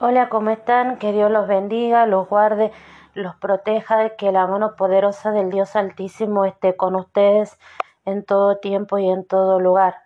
[0.00, 0.96] Hola, ¿cómo están?
[0.98, 2.70] Que Dios los bendiga, los guarde,
[3.14, 7.58] los proteja, que la mano poderosa del Dios Altísimo esté con ustedes
[8.04, 9.96] en todo tiempo y en todo lugar.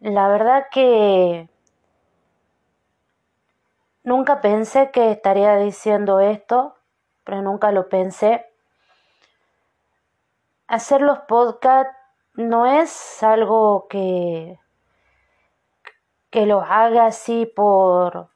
[0.00, 1.48] La verdad que
[4.02, 6.74] nunca pensé que estaría diciendo esto,
[7.22, 8.44] pero nunca lo pensé.
[10.66, 11.94] Hacer los podcasts
[12.34, 14.58] no es algo que
[16.32, 18.28] que lo haga así por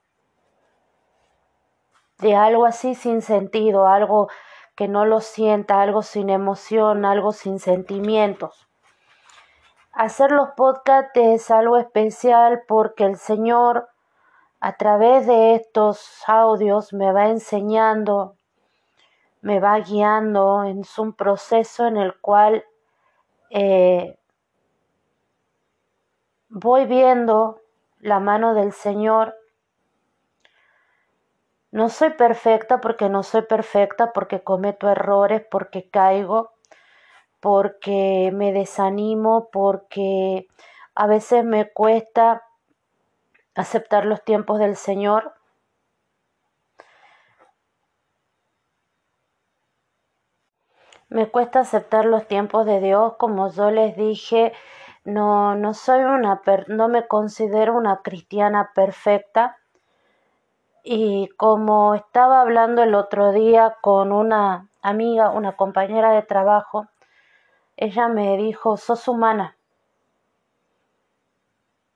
[2.18, 4.28] de algo así sin sentido, algo
[4.74, 8.68] que no lo sienta, algo sin emoción, algo sin sentimientos.
[9.92, 13.88] Hacer los podcasts es algo especial porque el Señor
[14.60, 18.36] a través de estos audios me va enseñando,
[19.40, 22.62] me va guiando, en un proceso en el cual
[23.48, 24.18] eh,
[26.50, 27.60] voy viendo
[28.06, 29.34] la mano del Señor
[31.72, 36.52] no soy perfecta porque no soy perfecta, porque cometo errores, porque caigo,
[37.40, 40.46] porque me desanimo, porque
[40.94, 42.44] a veces me cuesta
[43.56, 45.34] aceptar los tiempos del Señor.
[51.08, 54.52] Me cuesta aceptar los tiempos de Dios, como yo les dije,
[55.06, 59.56] no, no soy una, no me considero una cristiana perfecta
[60.82, 66.88] y como estaba hablando el otro día con una amiga, una compañera de trabajo,
[67.76, 69.56] ella me dijo, sos humana.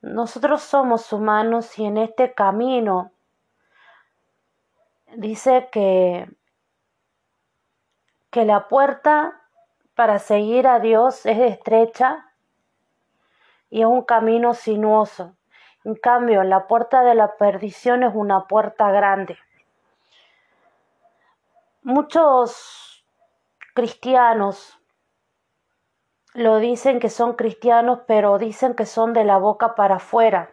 [0.02, 3.11] Nosotros somos humanos y en este camino
[5.17, 6.30] dice que,
[8.30, 9.41] que la puerta
[9.97, 12.30] para seguir a Dios es estrecha
[13.71, 15.37] y es un camino sinuoso.
[15.85, 19.39] En cambio, la puerta de la perdición es una puerta grande.
[21.83, 23.07] Muchos
[23.75, 24.79] cristianos
[26.35, 30.51] lo dicen que son cristianos, pero dicen que son de la boca para afuera.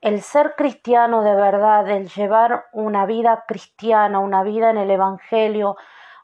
[0.00, 5.76] El ser cristiano de verdad, el llevar una vida cristiana, una vida en el Evangelio,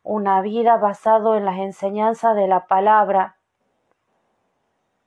[0.02, 3.35] una vida basado en las enseñanzas de la palabra,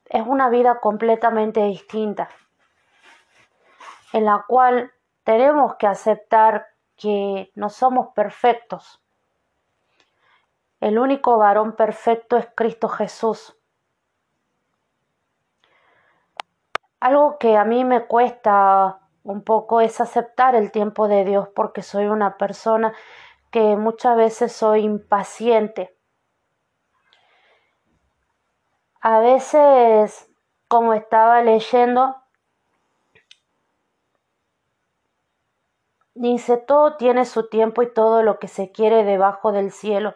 [0.09, 2.29] es una vida completamente distinta,
[4.11, 4.91] en la cual
[5.23, 9.01] tenemos que aceptar que no somos perfectos.
[10.79, 13.55] El único varón perfecto es Cristo Jesús.
[16.99, 21.83] Algo que a mí me cuesta un poco es aceptar el tiempo de Dios porque
[21.83, 22.93] soy una persona
[23.51, 25.98] que muchas veces soy impaciente
[29.01, 30.29] a veces,
[30.67, 32.15] como estaba leyendo,
[36.13, 40.15] dice, todo tiene su tiempo y todo lo que se quiere debajo del cielo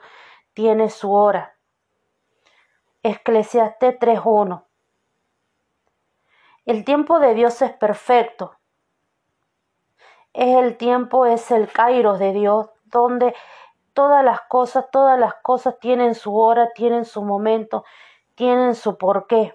[0.54, 1.56] tiene su hora.
[3.04, 4.66] Eclesiastés 3.1.
[6.66, 8.58] El tiempo de Dios es perfecto.
[10.34, 13.36] Es el tiempo, es el kairos de Dios, donde
[13.94, 17.84] todas las cosas, todas las cosas tienen su hora, tienen su momento
[18.36, 19.54] tienen su porqué.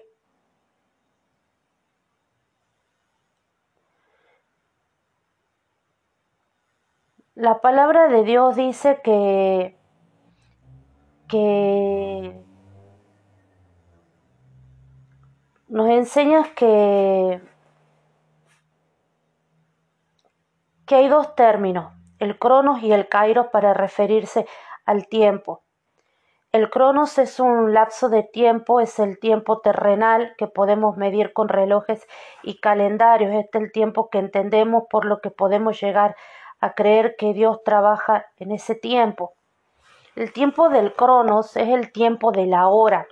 [7.35, 9.77] La palabra de Dios dice que,
[11.29, 12.43] que
[15.69, 17.41] nos enseña que,
[20.85, 24.45] que hay dos términos, el cronos y el kairos para referirse
[24.85, 25.63] al tiempo.
[26.51, 31.47] El cronos es un lapso de tiempo, es el tiempo terrenal que podemos medir con
[31.47, 32.07] relojes
[32.41, 36.15] y calendarios, este es el tiempo que entendemos por lo que podemos llegar
[36.59, 39.33] a creer que Dios trabaja en ese tiempo.
[40.15, 43.05] El tiempo del cronos es el tiempo de la hora.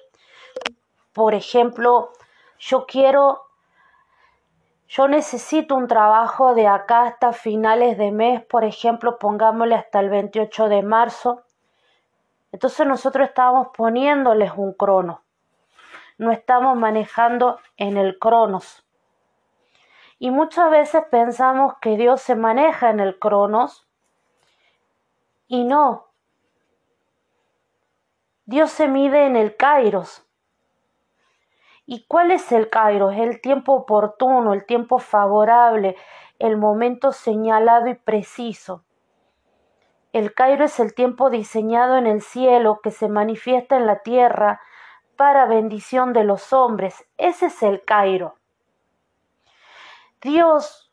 [1.13, 2.09] Por ejemplo,
[2.57, 3.43] yo quiero,
[4.87, 10.09] yo necesito un trabajo de acá hasta finales de mes, por ejemplo, pongámosle hasta el
[10.09, 11.43] 28 de marzo
[12.51, 15.23] entonces nosotros estamos poniéndoles un crono,
[16.17, 18.83] no estamos manejando en el cronos.
[20.19, 23.87] Y muchas veces pensamos que Dios se maneja en el cronos
[25.47, 26.07] y no.
[28.45, 30.25] Dios se mide en el kairos.
[31.85, 33.15] ¿Y cuál es el kairos?
[33.15, 35.95] El tiempo oportuno, el tiempo favorable,
[36.39, 38.83] el momento señalado y preciso.
[40.13, 44.61] El Cairo es el tiempo diseñado en el cielo que se manifiesta en la tierra
[45.15, 47.05] para bendición de los hombres.
[47.17, 48.35] Ese es el Cairo.
[50.21, 50.91] Dios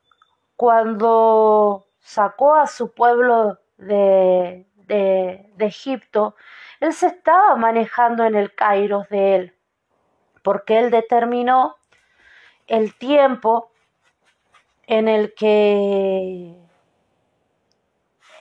[0.57, 6.37] cuando sacó a su pueblo de, de, Egipto,
[6.81, 9.55] él se estaba manejando en el Kairos de él,
[10.43, 11.77] porque él determinó
[12.67, 13.71] el tiempo
[14.87, 16.64] en el que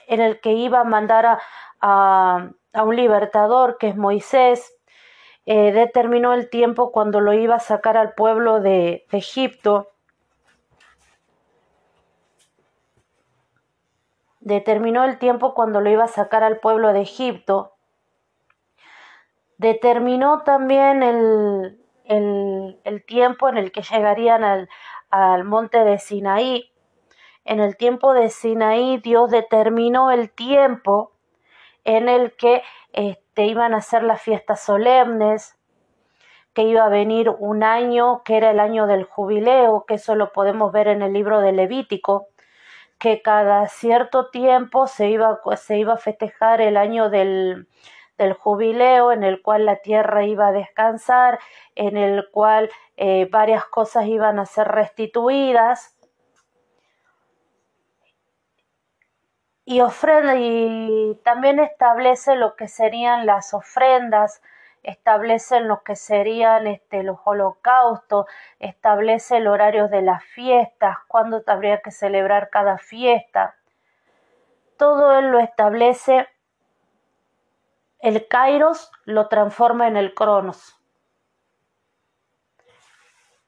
[0.08, 1.38] en el que iba a mandar a,
[1.80, 4.76] a, un libertador que es Moisés,
[5.46, 9.90] eh, determinó el tiempo cuando lo iba a sacar al pueblo de, Egipto
[14.40, 17.72] determinó el tiempo cuando lo iba a sacar al pueblo de Egipto,
[19.56, 24.68] determinó también el, el, tiempo en el que llegarían al,
[25.08, 26.73] al, monte de Sinaí.
[27.44, 31.12] En el tiempo de Sinaí Dios determinó el tiempo
[31.84, 32.62] en el que
[32.92, 35.58] este, iban a ser las fiestas solemnes,
[36.54, 40.32] que iba a venir un año que era el año del jubileo, que eso lo
[40.32, 42.28] podemos ver en el libro de Levítico
[42.98, 47.68] que cada cierto tiempo se iba, se iba a festejar el año del,
[48.18, 51.38] del jubileo en el cual la tierra iba a descansar,
[51.74, 55.93] en el cual eh, varias cosas iban a ser restituidas.
[59.64, 64.42] Y, ofrenda, y también establece lo que serían las ofrendas
[64.84, 68.26] establecen lo que serían este, los holocaustos,
[68.60, 73.56] establece el horario de las fiestas, cuándo habría que celebrar cada fiesta.
[74.76, 76.28] Todo él lo establece,
[77.98, 80.78] el kairos lo transforma en el cronos.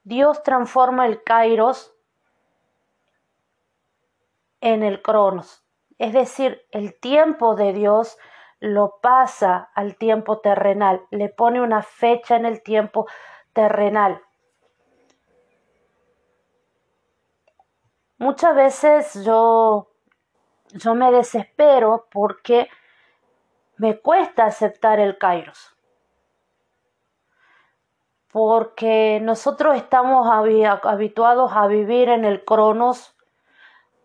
[0.03, 1.93] Dios transforma el kairos
[4.61, 5.63] en el cronos,
[5.97, 8.17] es decir, el tiempo de Dios
[8.59, 13.07] lo pasa al tiempo terrenal, le pone una fecha en el tiempo
[13.53, 14.21] terrenal.
[18.19, 19.91] Muchas veces yo,
[20.73, 22.67] yo me desespero porque
[23.77, 25.75] me cuesta aceptar el kairos.
[28.31, 30.27] Porque nosotros estamos
[30.83, 33.16] habituados a vivir en el cronos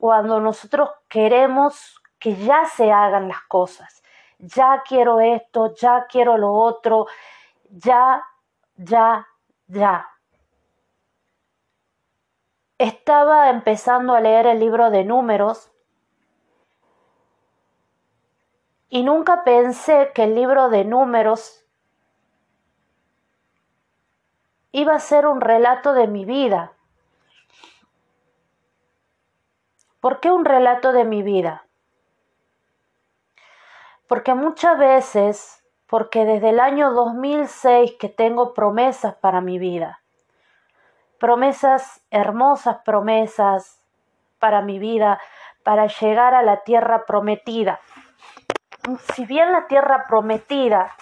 [0.03, 4.03] cuando nosotros queremos que ya se hagan las cosas
[4.43, 7.07] ya quiero esto, ya quiero lo otro,
[7.71, 8.23] ya,
[8.77, 9.27] ya,
[9.69, 10.09] ya.
[12.77, 15.71] Estaba empezando a leer el libro de números
[18.89, 21.65] y nunca pensé que el libro de números
[24.73, 26.73] iba a ser un relato de mi vida.
[30.03, 31.65] ¿Por qué un relato de mi vida?
[34.09, 40.01] Porque muchas veces, porque desde el año 2006 que tengo promesas para mi vida,
[41.21, 43.81] promesas, hermosas promesas
[44.41, 45.21] para mi vida,
[45.63, 47.79] para llegar a la tierra prometida.
[49.15, 50.97] Si bien la tierra prometida,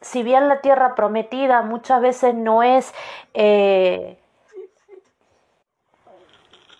[0.00, 2.94] si bien la tierra prometida muchas veces no es,
[3.34, 4.21] eh,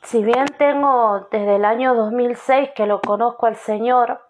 [0.02, 4.20] si bien tengo desde el año 2006 que lo conozco al Señor,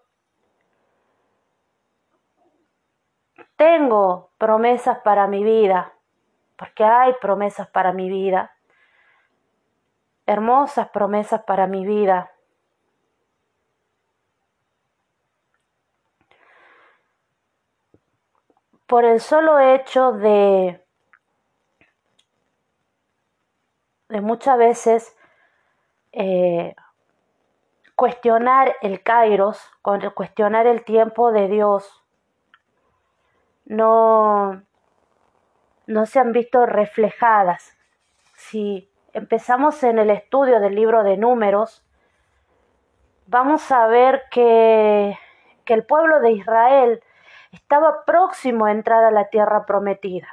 [3.55, 5.93] tengo promesas para mi vida,
[6.57, 8.55] porque hay promesas para mi vida,
[10.25, 12.31] hermosas promesas para mi vida.
[18.85, 20.85] Por el solo hecho de,
[24.09, 25.17] de muchas veces
[26.13, 26.75] eh,
[27.95, 29.59] cuestionar el kairos,
[30.15, 32.03] cuestionar el tiempo de Dios,
[33.65, 34.61] no,
[35.87, 37.77] no se han visto reflejadas.
[38.35, 41.83] Si empezamos en el estudio del libro de números,
[43.27, 45.17] vamos a ver que,
[45.65, 47.03] que el pueblo de Israel
[47.51, 50.27] estaba próximo a entrar a la tierra prometida.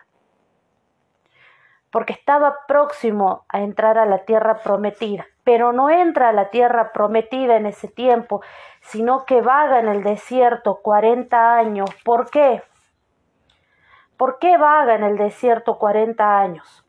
[1.90, 5.26] Porque estaba próximo a entrar a la tierra prometida.
[5.52, 8.40] Pero no entra a la tierra prometida en ese tiempo,
[8.83, 11.90] sino que vaga en el desierto 40 años.
[12.04, 12.62] ¿Por qué?
[14.16, 16.85] ¿Por qué vaga en el desierto 40 años?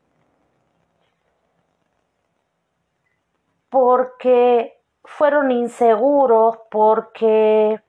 [3.72, 7.82] Porque fueron inseguros, porque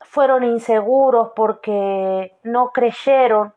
[0.00, 3.52] fueron inseguros, porque no creyeron.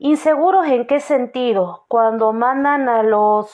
[0.00, 1.84] ¿Inseguros en qué sentido?
[1.88, 3.50] Cuando mandan a los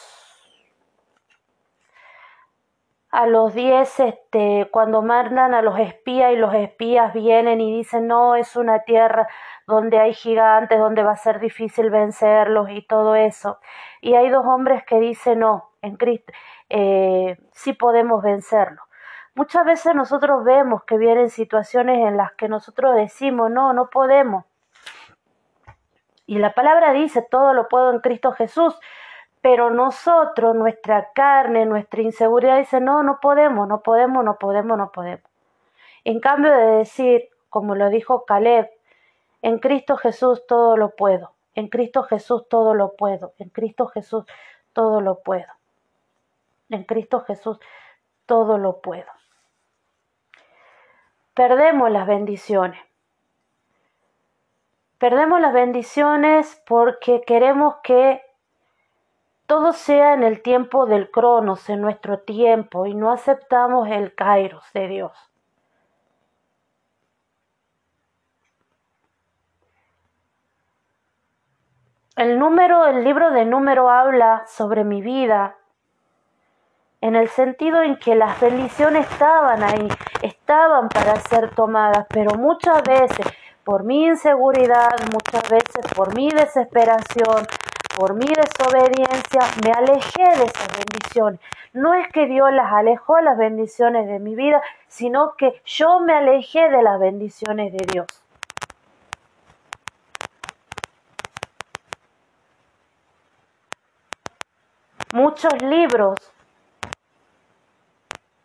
[3.11, 8.09] a los diez, este, cuando mandan a los espías y los espías vienen y dicen,
[8.09, 9.29] no, es una tierra
[9.69, 13.59] donde hay gigantes, donde va a ser difícil vencerlos y todo eso.
[14.01, 16.33] Y hay dos hombres que dicen, no, en Cristo
[16.69, 18.83] eh, sí podemos vencerlo.
[19.35, 24.45] Muchas veces nosotros vemos que vienen situaciones en las que nosotros decimos, no, no podemos.
[26.27, 28.79] Y la palabra dice, todo lo puedo en Cristo Jesús,
[29.41, 34.91] pero nosotros, nuestra carne, nuestra inseguridad dice, no, no podemos, no podemos, no podemos, no
[34.91, 35.31] podemos.
[36.05, 38.71] En cambio de decir, como lo dijo Caleb,
[39.43, 44.25] en Cristo Jesús todo lo puedo, en Cristo Jesús todo lo puedo, en Cristo Jesús
[44.73, 45.47] todo lo puedo.
[46.69, 47.59] En Cristo Jesús
[48.27, 49.11] todo lo puedo.
[51.35, 52.81] Perdemos las bendiciones.
[54.99, 58.23] Perdemos las bendiciones porque queremos que
[59.47, 64.65] todo sea en el tiempo del cronos, en nuestro tiempo, y no aceptamos el kairos
[64.73, 65.13] de Dios.
[72.17, 75.57] El número, el libro de número habla sobre mi vida
[77.01, 79.89] en el sentido en que las bendiciones estaban ahí,
[80.23, 83.27] estaban para ser tomadas, pero muchas veces
[83.65, 87.47] por mi inseguridad, muchas veces por mi desesperación,
[87.97, 91.41] por mi desobediencia me alejé de esas bendiciones.
[91.73, 96.15] No es que Dios las alejó las bendiciones de mi vida, sino que yo me
[96.15, 98.07] alejé de las bendiciones de Dios.
[105.13, 106.19] Muchos libros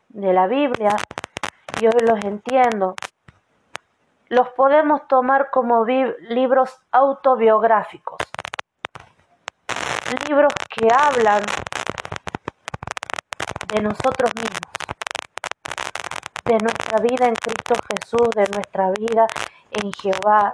[0.09, 0.95] de la Biblia,
[1.81, 2.95] yo los entiendo,
[4.29, 8.17] los podemos tomar como libros autobiográficos
[10.27, 11.43] libros que hablan
[13.67, 14.71] de nosotros mismos,
[16.45, 19.27] de nuestra vida en Cristo Jesús, de nuestra vida
[19.71, 20.51] en Jehová,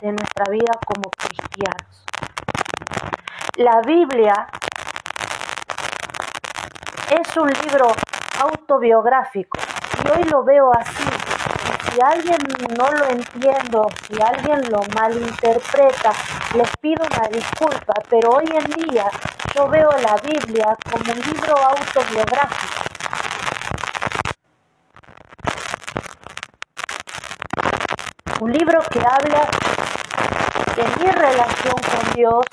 [0.00, 2.04] de nuestra vida como cristianos.
[3.56, 4.48] La Biblia
[7.10, 7.92] es un libro
[8.40, 9.58] autobiográfico
[10.04, 11.19] y hoy lo veo así.
[11.82, 12.38] Si alguien
[12.76, 16.12] no lo entiendo, si alguien lo malinterpreta,
[16.54, 19.06] les pido una disculpa, pero hoy en día
[19.54, 22.84] yo veo la Biblia como un libro autobiográfico.
[28.40, 29.48] Un libro que habla
[30.76, 32.44] de mi relación con Dios,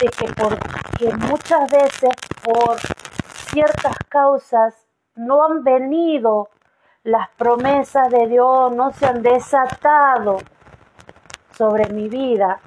[0.00, 2.10] de que porque muchas veces
[2.42, 2.78] por
[3.52, 4.74] ciertas causas
[5.14, 6.48] no han venido
[7.04, 10.38] las promesas de Dios, no se han desatado
[11.56, 12.60] sobre mi vida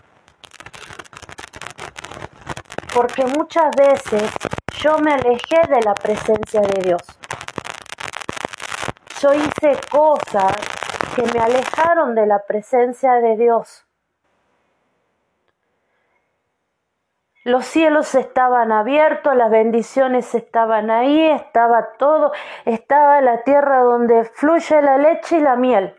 [2.96, 4.32] porque muchas veces
[4.77, 7.01] yo me alejé de la presencia de Dios.
[9.20, 10.56] Yo hice cosas
[11.13, 13.85] que me alejaron de la presencia de Dios.
[17.46, 22.32] Los cielos estaban abiertos, las bendiciones estaban ahí, estaba todo,
[22.66, 25.96] estaba la tierra donde fluye la leche y la miel.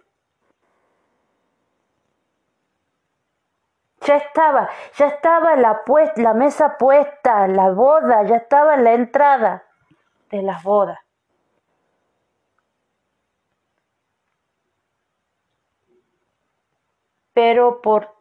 [4.00, 5.82] Ya estaba, ya estaba la,
[6.16, 9.62] la mesa puesta, la boda, ya estaba la entrada
[10.30, 10.98] de las bodas.
[17.32, 18.16] Pero por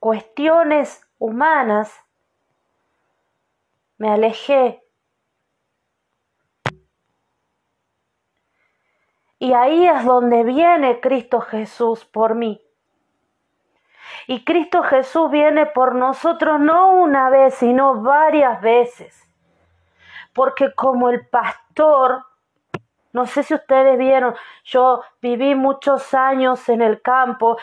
[0.00, 2.03] cuestiones humanas
[3.98, 4.82] me alejé.
[9.38, 12.64] Y ahí es donde viene Cristo Jesús por mí.
[14.26, 19.28] Y Cristo Jesús viene por nosotros no una vez, sino varias veces.
[20.32, 22.24] Porque como el pastor,
[23.12, 24.34] no sé si ustedes vieron,
[24.64, 27.58] yo viví muchos años en el campo.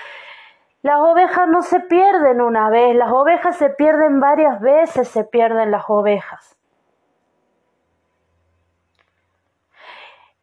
[0.82, 5.70] Las ovejas no se pierden una vez, las ovejas se pierden varias veces, se pierden
[5.70, 6.58] las ovejas.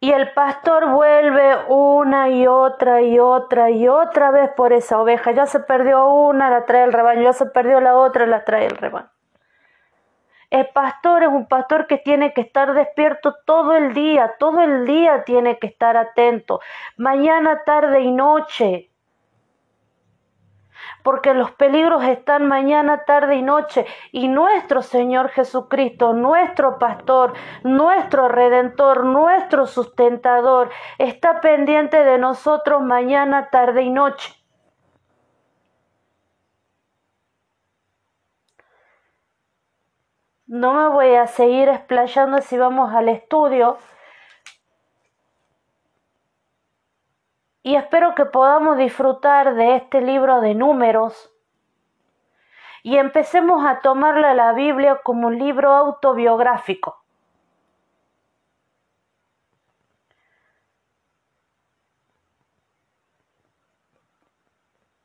[0.00, 5.32] Y el pastor vuelve una y otra y otra y otra vez por esa oveja.
[5.32, 7.22] Ya se perdió una, la trae el rebaño.
[7.22, 9.10] Ya se perdió la otra, la trae el rebaño.
[10.50, 14.86] El pastor es un pastor que tiene que estar despierto todo el día, todo el
[14.86, 16.60] día tiene que estar atento,
[16.96, 18.90] mañana, tarde y noche
[21.02, 28.28] porque los peligros están mañana, tarde y noche, y nuestro Señor Jesucristo, nuestro pastor, nuestro
[28.28, 34.34] redentor, nuestro sustentador, está pendiente de nosotros mañana, tarde y noche.
[40.48, 43.76] No me voy a seguir explayando si vamos al estudio,
[47.68, 51.30] y espero que podamos disfrutar de este libro de números
[52.82, 57.04] y empecemos a tomarle la Biblia como un libro autobiográfico.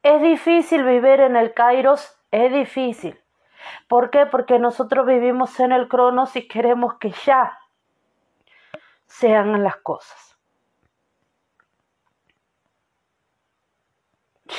[0.02, 3.20] Es difícil vivir en el Kairos, es difícil.
[3.90, 4.26] ¿Por qué?
[4.26, 7.60] Porque nosotros vivimos en el Cronos y queremos que ya
[9.06, 10.33] sean las cosas.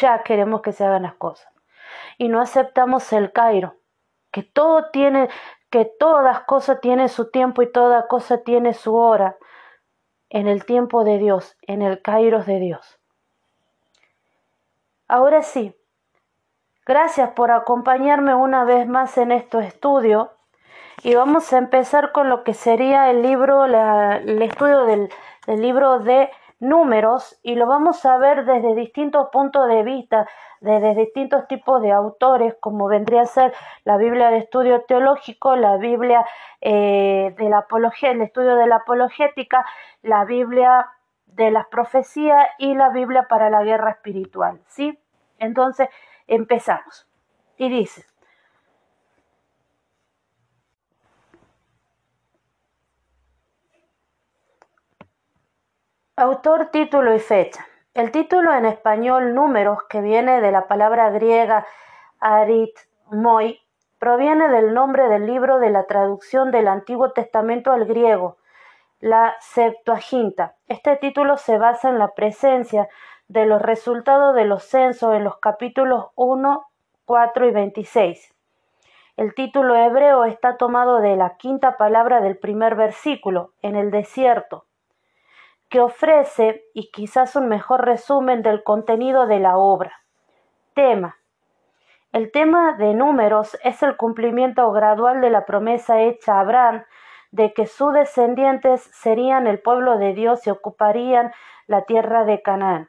[0.01, 1.53] Ya queremos que se hagan las cosas.
[2.19, 3.77] Y no aceptamos el Cairo,
[4.31, 5.29] que todo tiene,
[5.71, 9.37] que todas cosas tienen su tiempo y toda cosa tiene su hora
[10.31, 12.99] en el tiempo de Dios, en el Kairos de Dios.
[15.07, 15.77] Ahora sí,
[16.87, 20.29] gracias por acompañarme una vez más en estos estudios
[21.03, 25.11] y vamos a empezar con lo que sería el libro, el estudio del
[25.47, 26.31] libro de
[26.65, 30.27] números y lo vamos a ver desde distintos puntos de vista,
[30.61, 33.55] desde distintos tipos de autores, como vendría a ser
[33.85, 36.25] la Biblia de estudio teológico, la Biblia
[36.61, 39.65] eh, de la apología, el estudio de la apologética,
[40.03, 40.89] la Biblia
[41.27, 44.61] de las profecías y la Biblia para la guerra espiritual.
[44.67, 44.99] ¿sí?
[45.39, 45.89] Entonces,
[46.27, 47.07] empezamos.
[47.57, 48.05] Y dice,
[56.25, 57.67] Autor, título y fecha.
[57.93, 61.67] El título en español números, que viene de la palabra griega
[62.19, 63.61] aritmoi,
[63.99, 68.39] proviene del nombre del libro de la traducción del Antiguo Testamento al griego,
[69.01, 70.55] la Septuaginta.
[70.67, 72.89] Este título se basa en la presencia
[73.29, 76.67] de los resultados de los censos en los capítulos 1,
[77.05, 78.35] 4 y 26.
[79.19, 84.65] El título hebreo está tomado de la quinta palabra del primer versículo, en el desierto
[85.75, 89.93] que ofrece y quizás un mejor resumen del contenido de la obra.
[90.73, 91.17] Tema.
[92.13, 96.85] El tema de números es el cumplimiento gradual de la promesa hecha a Abraham
[97.33, 101.33] de que sus descendientes serían el pueblo de Dios y ocuparían
[101.67, 102.89] la tierra de Canaán.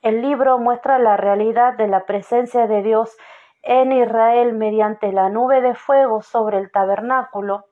[0.00, 3.18] El libro muestra la realidad de la presencia de Dios
[3.60, 7.66] en Israel mediante la nube de fuego sobre el tabernáculo,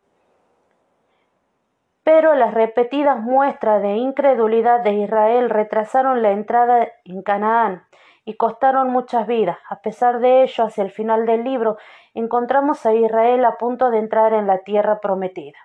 [2.05, 7.85] pero las repetidas muestras de incredulidad de Israel retrasaron la entrada en Canaán
[8.25, 9.59] y costaron muchas vidas.
[9.69, 11.77] A pesar de ello, hacia el final del libro
[12.15, 15.59] encontramos a Israel a punto de entrar en la tierra prometida.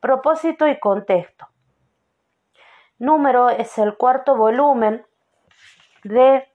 [0.00, 1.46] Propósito y contexto.
[2.98, 5.04] Número es el cuarto volumen
[6.04, 6.46] de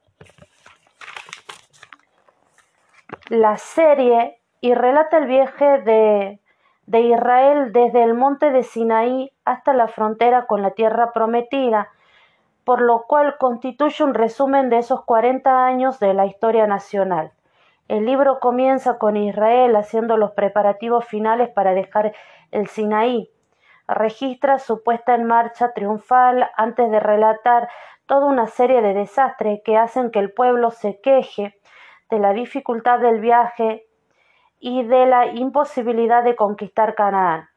[3.29, 6.39] la serie y relata el viaje de
[6.87, 11.89] de Israel desde el monte de Sinaí hasta la frontera con la tierra prometida,
[12.63, 17.31] por lo cual constituye un resumen de esos 40 años de la historia nacional.
[17.87, 22.13] El libro comienza con Israel haciendo los preparativos finales para dejar
[22.51, 23.29] el Sinaí.
[23.87, 27.69] Registra su puesta en marcha triunfal antes de relatar
[28.07, 31.55] toda una serie de desastres que hacen que el pueblo se queje
[32.09, 33.87] de la dificultad del viaje
[34.67, 37.49] y de la imposibilidad de conquistar Canaán.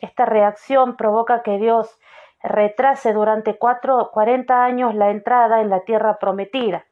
[0.00, 2.00] Esta reacción provoca que Dios
[2.42, 6.86] retrase durante cuatro, 40 años la entrada en la tierra prometida.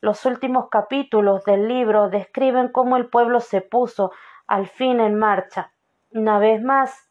[0.00, 4.10] Los últimos capítulos del libro describen cómo el pueblo se puso
[4.48, 5.70] al fin en marcha,
[6.10, 7.08] una vez más,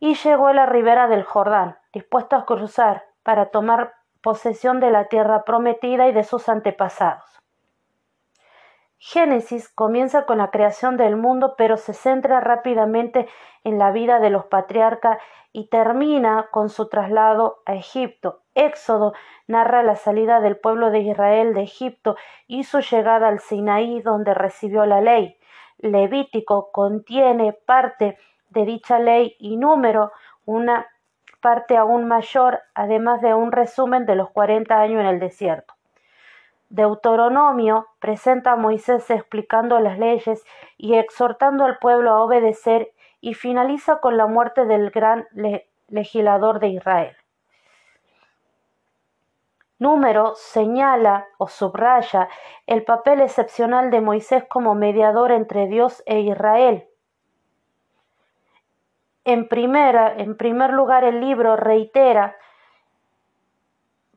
[0.00, 5.08] y llegó a la ribera del Jordán, dispuesto a cruzar para tomar posesión de la
[5.08, 7.43] tierra prometida y de sus antepasados.
[8.98, 13.28] Génesis comienza con la creación del mundo, pero se centra rápidamente
[13.62, 15.18] en la vida de los patriarcas
[15.52, 18.40] y termina con su traslado a Egipto.
[18.54, 19.12] Éxodo
[19.46, 24.34] narra la salida del pueblo de Israel de Egipto y su llegada al Sinaí, donde
[24.34, 25.38] recibió la ley.
[25.78, 28.18] Levítico contiene parte
[28.50, 30.12] de dicha ley y número,
[30.46, 30.86] una
[31.40, 35.73] parte aún mayor, además de un resumen de los 40 años en el desierto.
[36.74, 40.44] Deuteronomio presenta a Moisés explicando las leyes
[40.76, 45.28] y exhortando al pueblo a obedecer y finaliza con la muerte del gran
[45.86, 47.16] legislador de Israel.
[49.78, 52.28] Número señala o subraya
[52.66, 56.88] el papel excepcional de Moisés como mediador entre Dios e Israel.
[59.24, 62.36] En, primera, en primer lugar, el libro reitera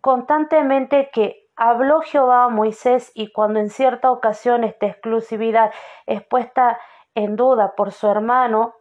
[0.02, 5.72] constantemente que Habló Jehová a Moisés y cuando en cierta ocasión esta exclusividad
[6.06, 6.80] es puesta
[7.16, 8.76] en duda por su hermano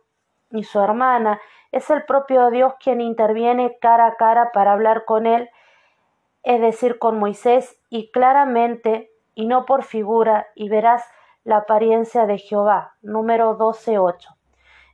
[0.50, 1.40] y su hermana,
[1.72, 5.50] es el propio Dios quien interviene cara a cara para hablar con él
[6.46, 11.04] es decir, con Moisés, y claramente, y no por figura, y verás
[11.42, 12.94] la apariencia de Jehová.
[13.02, 14.36] Número 12.8.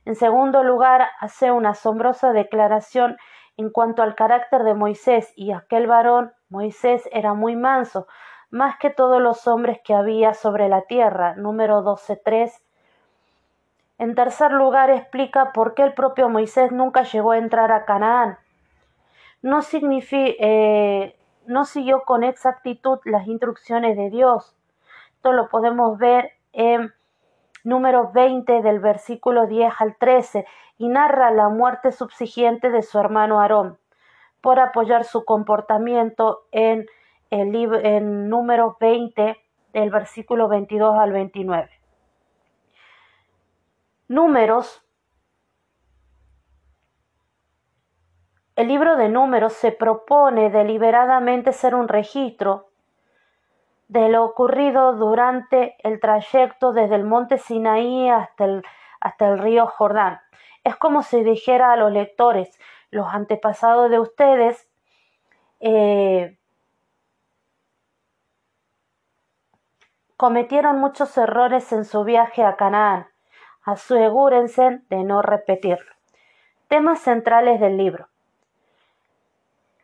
[0.05, 3.17] En segundo lugar, hace una asombrosa declaración
[3.57, 8.07] en cuanto al carácter de Moisés y aquel varón, Moisés era muy manso,
[8.49, 11.35] más que todos los hombres que había sobre la tierra.
[11.35, 12.51] Número 12.3.
[13.99, 18.37] En tercer lugar, explica por qué el propio Moisés nunca llegó a entrar a Canaán.
[19.41, 24.55] No, eh, no siguió con exactitud las instrucciones de Dios.
[25.15, 26.93] Esto lo podemos ver en
[27.63, 30.45] número 20 del versículo 10 al 13
[30.77, 33.77] y narra la muerte subsiguiente de su hermano Aarón
[34.41, 36.85] por apoyar su comportamiento en
[37.29, 39.37] el en número 20
[39.71, 41.69] del versículo 22 al 29.
[44.09, 44.83] Números
[48.55, 52.69] El libro de números se propone deliberadamente ser un registro
[53.87, 58.63] de lo ocurrido durante el trayecto desde el monte Sinaí hasta el,
[58.99, 60.19] hasta el río Jordán.
[60.63, 64.69] Es como si dijera a los lectores, los antepasados de ustedes
[65.59, 66.37] eh,
[70.15, 73.07] cometieron muchos errores en su viaje a Canaán.
[73.63, 75.91] Asegúrense de no repetirlo.
[76.67, 78.07] Temas centrales del libro.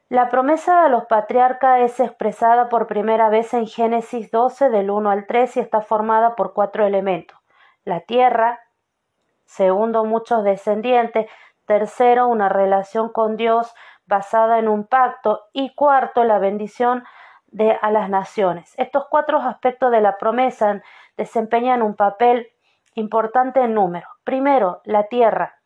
[0.10, 5.08] La promesa a los patriarcas es expresada por primera vez en Génesis 12 del 1
[5.08, 7.38] al 3 y está formada por cuatro elementos.
[7.84, 8.60] La tierra,
[9.46, 11.30] segundo muchos descendientes,
[11.68, 13.72] tercero una relación con Dios
[14.08, 17.04] basada en un pacto y cuarto la bendición
[17.46, 18.74] de a las naciones.
[18.78, 20.82] Estos cuatro aspectos de la promesa
[21.18, 22.48] desempeñan un papel
[22.96, 24.08] importante en número.
[24.24, 25.59] Primero, la tierra.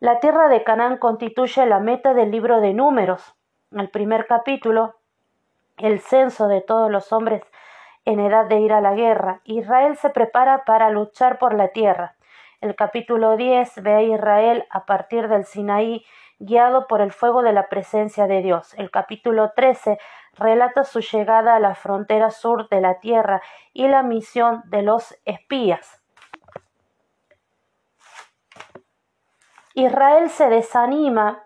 [0.00, 3.34] La tierra de Canaán constituye la meta del libro de números.
[3.72, 4.94] El primer capítulo,
[5.76, 7.42] el censo de todos los hombres
[8.04, 9.40] en edad de ir a la guerra.
[9.42, 12.14] Israel se prepara para luchar por la tierra.
[12.60, 16.06] El capítulo 10 ve a Israel a partir del Sinaí
[16.38, 18.74] guiado por el fuego de la presencia de Dios.
[18.74, 19.98] El capítulo 13
[20.34, 25.18] relata su llegada a la frontera sur de la tierra y la misión de los
[25.24, 25.97] espías.
[29.78, 31.44] Israel se desanima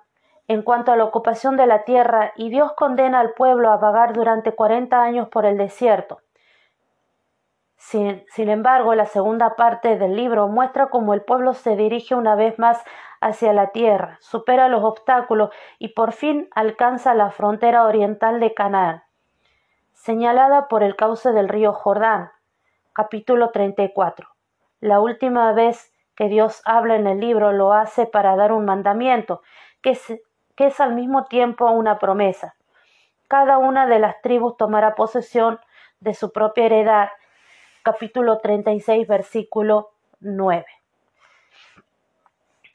[0.49, 4.15] en cuanto a la ocupación de la tierra y Dios condena al pueblo a vagar
[4.15, 6.23] durante cuarenta años por el desierto.
[7.77, 12.35] Sin, sin, embargo, la segunda parte del libro muestra cómo el pueblo se dirige una
[12.35, 12.83] vez más
[13.21, 19.03] hacia la tierra, supera los obstáculos y por fin alcanza la frontera oriental de Canaán,
[19.93, 22.31] señalada por el cauce del río Jordán.
[22.95, 24.27] Capítulo 34.
[24.81, 25.92] La última vez
[26.23, 29.43] que Dios habla en el libro lo hace para dar un mandamiento,
[29.83, 30.21] que es,
[30.55, 32.55] que es al mismo tiempo una promesa.
[33.27, 35.59] Cada una de las tribus tomará posesión
[35.99, 37.09] de su propia heredad.
[37.83, 40.65] Capítulo 36, versículo 9.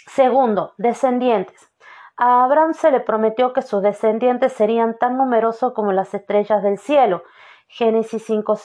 [0.07, 1.71] Segundo, descendientes.
[2.17, 6.79] A Abraham se le prometió que sus descendientes serían tan numerosos como las estrellas del
[6.79, 7.23] cielo.
[7.69, 8.59] Génesis 5,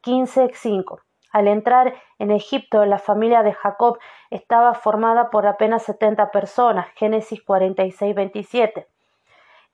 [0.00, 1.00] 15, 5.
[1.30, 3.98] Al entrar en Egipto, la familia de Jacob
[4.30, 8.86] estaba formada por apenas 70 personas, Génesis 46, 27.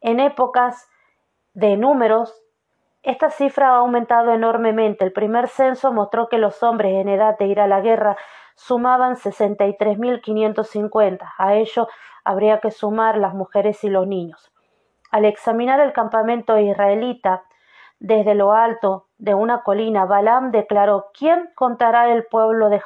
[0.00, 0.88] En épocas
[1.52, 2.40] de números,
[3.02, 5.04] esta cifra ha aumentado enormemente.
[5.04, 8.16] El primer censo mostró que los hombres en edad de ir a la guerra
[8.54, 11.32] sumaban 63.550.
[11.38, 11.88] A ello
[12.24, 14.50] habría que sumar las mujeres y los niños.
[15.10, 17.44] Al examinar el campamento israelita
[18.04, 22.82] desde lo alto de una colina, Balaam declaró, ¿quién contará el, pueblo de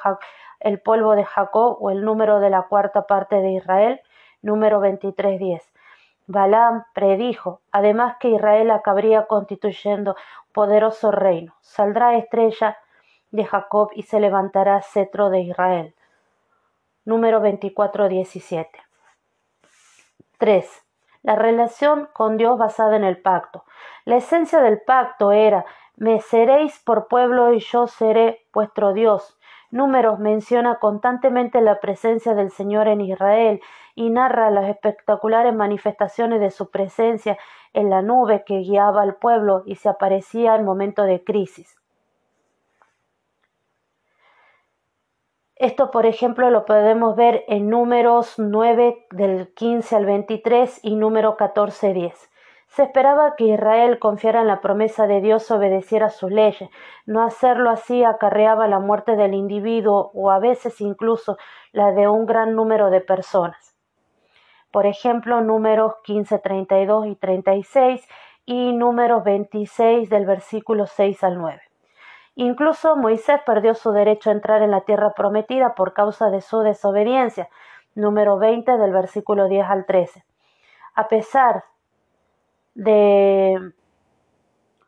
[0.60, 4.00] el polvo de Jacob o el número de la cuarta parte de Israel?
[4.42, 5.62] Número 23.10.
[6.28, 10.14] Balaam predijo, además que Israel acabaría constituyendo
[10.52, 11.56] poderoso reino.
[11.62, 12.78] Saldrá estrella
[13.32, 15.96] de Jacob y se levantará cetro de Israel.
[17.04, 18.68] Número 24.17.
[20.38, 20.87] 3.
[21.22, 23.64] La relación con Dios basada en el pacto.
[24.04, 25.64] La esencia del pacto era
[25.96, 29.36] me seréis por pueblo y yo seré vuestro Dios.
[29.70, 33.60] Números menciona constantemente la presencia del Señor en Israel
[33.96, 37.36] y narra las espectaculares manifestaciones de su presencia
[37.72, 41.77] en la nube que guiaba al pueblo y se aparecía en momento de crisis.
[45.58, 51.36] Esto, por ejemplo, lo podemos ver en números 9 del 15 al 23 y número
[51.36, 52.30] 14, 10.
[52.68, 56.70] Se esperaba que Israel confiara en la promesa de Dios obedeciera sus leyes.
[57.06, 61.38] No hacerlo así acarreaba la muerte del individuo o a veces incluso
[61.72, 63.74] la de un gran número de personas.
[64.70, 68.08] Por ejemplo, números 15, 32 y 36
[68.46, 71.67] y número 26 del versículo 6 al 9.
[72.40, 76.60] Incluso Moisés perdió su derecho a entrar en la tierra prometida por causa de su
[76.60, 77.48] desobediencia,
[77.96, 80.24] número 20 del versículo 10 al 13.
[80.94, 81.64] A pesar
[82.76, 83.72] de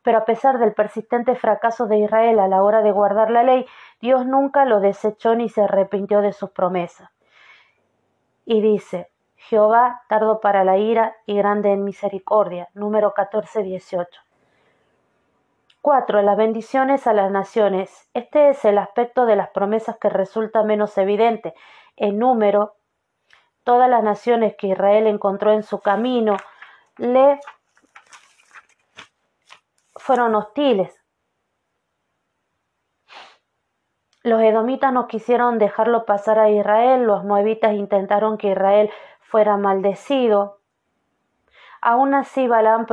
[0.04, 3.66] pero a pesar del persistente fracaso de Israel a la hora de guardar la ley,
[4.00, 7.10] Dios nunca lo desechó ni se arrepintió de sus promesas.
[8.44, 12.68] Y dice, Jehová tardo para la ira y grande en misericordia.
[12.74, 14.29] Número 14, 18.
[15.82, 16.22] 4.
[16.22, 18.10] Las bendiciones a las naciones.
[18.12, 21.54] Este es el aspecto de las promesas que resulta menos evidente.
[21.96, 22.74] En número,
[23.64, 26.36] todas las naciones que Israel encontró en su camino
[26.98, 27.40] le
[29.96, 31.00] fueron hostiles.
[34.22, 38.90] Los edomitas no quisieron dejarlo pasar a Israel, los moabitas intentaron que Israel
[39.20, 40.59] fuera maldecido.
[41.82, 42.86] Aún así, Balaam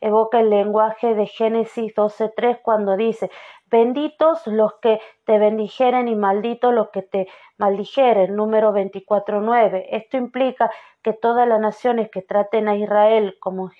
[0.00, 3.30] evoca el lenguaje de Génesis 12.3 cuando dice,
[3.70, 9.86] benditos los que te bendijeren y malditos los que te maldijeren, número 24.9.
[9.90, 10.70] Esto implica
[11.02, 13.70] que todas las naciones que traten a Israel como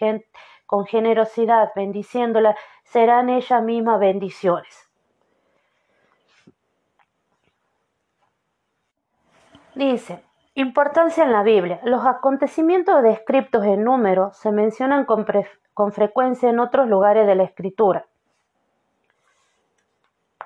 [0.66, 4.88] con generosidad, bendiciéndola, serán ellas mismas bendiciones.
[9.74, 10.22] Dice,
[10.61, 11.81] Importancia en la Biblia.
[11.85, 15.25] Los acontecimientos descritos en números se mencionan con,
[15.73, 18.05] con, frecuencia en otros lugares de la Escritura.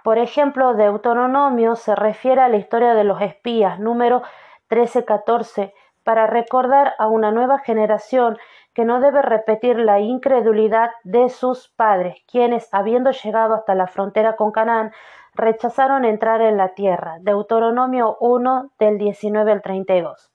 [0.05, 4.23] Por ejemplo, Deuteronomio se refiere a la historia de los espías, número
[4.71, 5.73] 13-14,
[6.05, 8.39] para recordar a una nueva generación
[8.73, 14.37] que no debe repetir la incredulidad de sus padres, quienes, habiendo llegado hasta la frontera
[14.37, 14.93] con Canaán,
[15.35, 17.19] rechazaron entrar en la tierra.
[17.21, 20.31] Deuteronomio 1 del 19 al 32.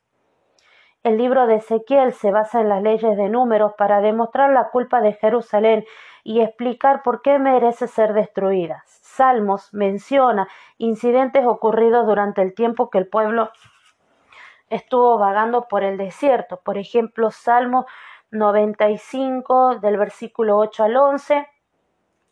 [1.02, 5.00] El libro de Ezequiel se basa en las leyes de números para demostrar la culpa
[5.00, 5.86] de Jerusalén
[6.26, 8.84] y explicar por qué merece ser destruida.
[8.86, 13.50] Salmos menciona incidentes ocurridos durante el tiempo que el pueblo
[14.70, 16.60] estuvo vagando por el desierto.
[16.64, 17.86] Por ejemplo, Salmo
[18.32, 21.48] 95 del versículo 8 al 11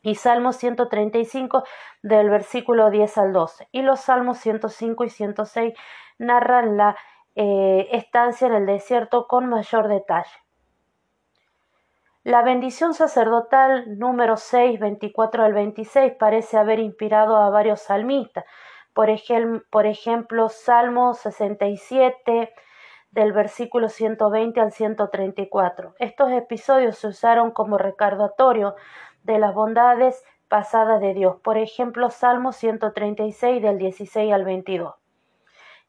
[0.08, 1.66] y Salmo 135
[2.02, 3.68] del versículo 10 al 12.
[3.74, 5.74] Y los Salmos 105 y 106
[6.18, 6.96] narran la
[7.36, 10.32] eh, estancia en el desierto con mayor detalle.
[12.24, 18.46] La bendición sacerdotal número 6, 24 al 26 parece haber inspirado a varios salmistas.
[18.94, 19.10] Por,
[19.70, 22.54] por ejemplo, Salmo 67
[23.12, 25.96] del versículo 120 al 134.
[26.00, 28.76] Estos episodios se usaron como recordatorio
[29.24, 31.38] de las bondades pasadas de Dios.
[31.44, 34.96] Por ejemplo, Salmo 136 del 16 al 22.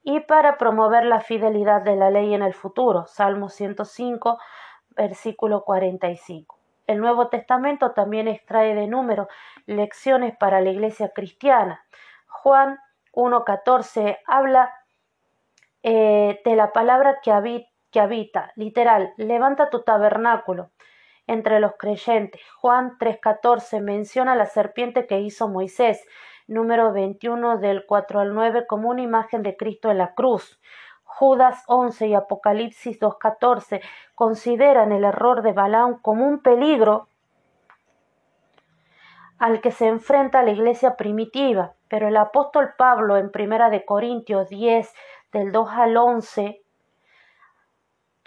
[0.02, 4.38] Y para promover la fidelidad de la ley en el futuro, Salmo 105,
[4.96, 6.58] versículo 45.
[6.86, 9.28] El Nuevo Testamento también extrae de número
[9.66, 11.84] lecciones para la iglesia cristiana.
[12.26, 12.78] Juan
[13.12, 14.72] 1.14 habla
[15.82, 20.70] eh, de la palabra que que habita, literal, levanta tu tabernáculo
[21.28, 22.40] entre los creyentes.
[22.56, 26.04] Juan 3.14 menciona la serpiente que hizo Moisés,
[26.48, 30.60] número 21 del 4 al 9 como una imagen de Cristo en la cruz.
[31.04, 33.80] Judas 11 y Apocalipsis 2.14
[34.14, 37.08] consideran el error de Balaam como un peligro
[39.38, 44.48] al que se enfrenta la iglesia primitiva, pero el apóstol Pablo en Primera de Corintios
[44.48, 44.92] 10
[45.32, 46.62] del 2 al 11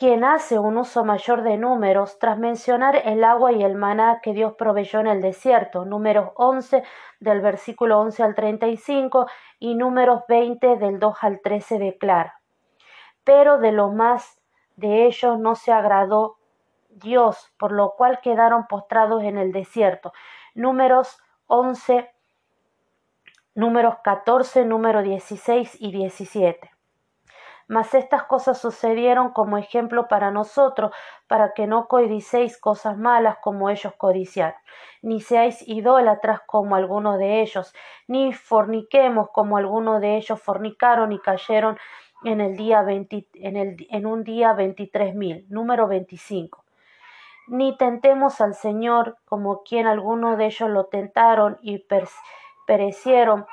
[0.01, 4.33] quien hace un uso mayor de números tras mencionar el agua y el maná que
[4.33, 6.81] Dios proveyó en el desierto, números 11
[7.19, 9.27] del versículo 11 al 35
[9.59, 12.41] y números 20 del 2 al 13 declara.
[13.23, 14.41] Pero de lo más
[14.75, 16.37] de ellos no se agradó
[16.89, 20.13] Dios, por lo cual quedaron postrados en el desierto.
[20.55, 22.11] Números 11,
[23.53, 26.71] números 14, número 16 y 17.
[27.71, 30.91] Mas estas cosas sucedieron como ejemplo para nosotros,
[31.27, 34.59] para que no codicéis cosas malas como ellos codiciaron,
[35.01, 37.73] ni seáis idólatras como algunos de ellos,
[38.09, 41.77] ni forniquemos como algunos de ellos fornicaron y cayeron
[42.25, 46.65] en el día en, el, en un día veintitrés mil, número veinticinco.
[47.47, 51.85] Ni tentemos al Señor como quien algunos de ellos lo tentaron y
[52.67, 53.45] perecieron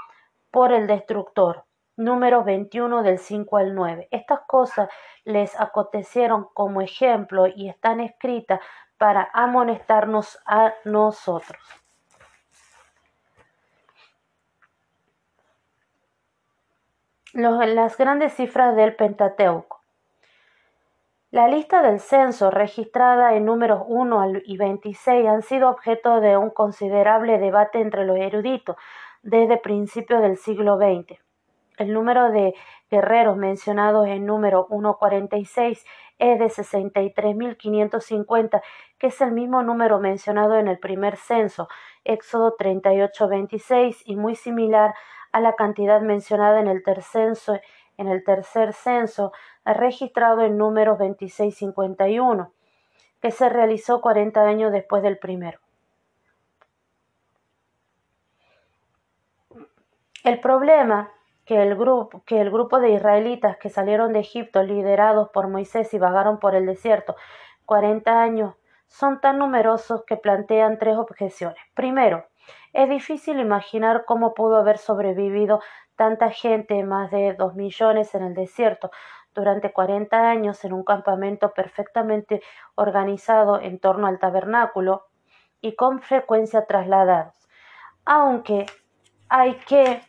[0.50, 1.67] por el destructor
[1.98, 4.08] número 21 del 5 al 9.
[4.10, 4.88] Estas cosas
[5.24, 8.60] les acontecieron como ejemplo y están escritas
[8.96, 11.60] para amonestarnos a nosotros.
[17.34, 19.80] las grandes cifras del Pentateuco.
[21.30, 26.50] La lista del censo, registrada en números 1 y 26, han sido objeto de un
[26.50, 28.76] considerable debate entre los eruditos
[29.22, 31.27] desde principios del siglo XX.
[31.78, 32.54] El número de
[32.90, 35.86] guerreros mencionados en número 146
[36.18, 38.60] es de 63.550,
[38.98, 41.68] que es el mismo número mencionado en el primer censo,
[42.04, 44.92] Éxodo 38.26, y muy similar
[45.30, 47.60] a la cantidad mencionada en el, censo,
[47.96, 49.30] en el tercer censo,
[49.64, 52.52] registrado en número 2651,
[53.22, 55.60] que se realizó 40 años después del primero.
[60.24, 61.12] El problema
[61.48, 65.94] que el, grupo, que el grupo de israelitas que salieron de Egipto liderados por Moisés
[65.94, 67.16] y vagaron por el desierto
[67.64, 68.54] 40 años
[68.86, 71.56] son tan numerosos que plantean tres objeciones.
[71.72, 72.26] Primero,
[72.74, 75.60] es difícil imaginar cómo pudo haber sobrevivido
[75.96, 78.90] tanta gente, más de dos millones en el desierto,
[79.34, 82.42] durante 40 años en un campamento perfectamente
[82.74, 85.06] organizado en torno al tabernáculo
[85.62, 87.48] y con frecuencia trasladados.
[88.04, 88.66] Aunque
[89.30, 90.02] hay que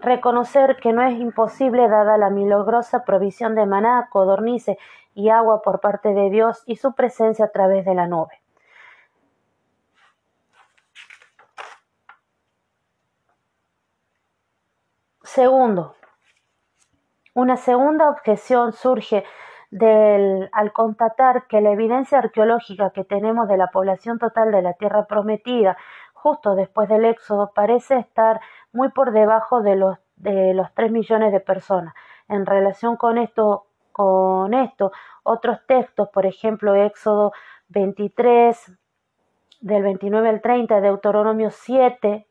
[0.00, 4.76] reconocer que no es imposible dada la milagrosa provisión de maná, codornices
[5.14, 8.40] y agua por parte de Dios y su presencia a través de la nube.
[15.22, 15.94] Segundo,
[17.34, 19.24] una segunda objeción surge
[19.70, 24.72] del, al constatar que la evidencia arqueológica que tenemos de la población total de la
[24.72, 25.76] tierra prometida
[26.12, 28.40] justo después del éxodo parece estar
[28.72, 31.94] muy por debajo de los, de los 3 millones de personas.
[32.28, 37.32] En relación con esto, con esto, otros textos, por ejemplo, Éxodo
[37.68, 38.72] 23,
[39.60, 42.26] del 29 al 30, Deuteronomio 7,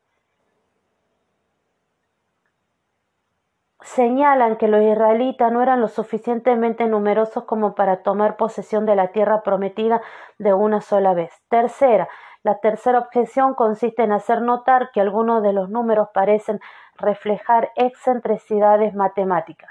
[3.82, 9.08] señalan que los israelitas no eran lo suficientemente numerosos como para tomar posesión de la
[9.08, 10.02] tierra prometida
[10.38, 11.32] de una sola vez.
[11.48, 12.08] Tercera,
[12.42, 16.60] la tercera objeción consiste en hacer notar que algunos de los números parecen
[16.96, 19.70] reflejar excentricidades matemáticas.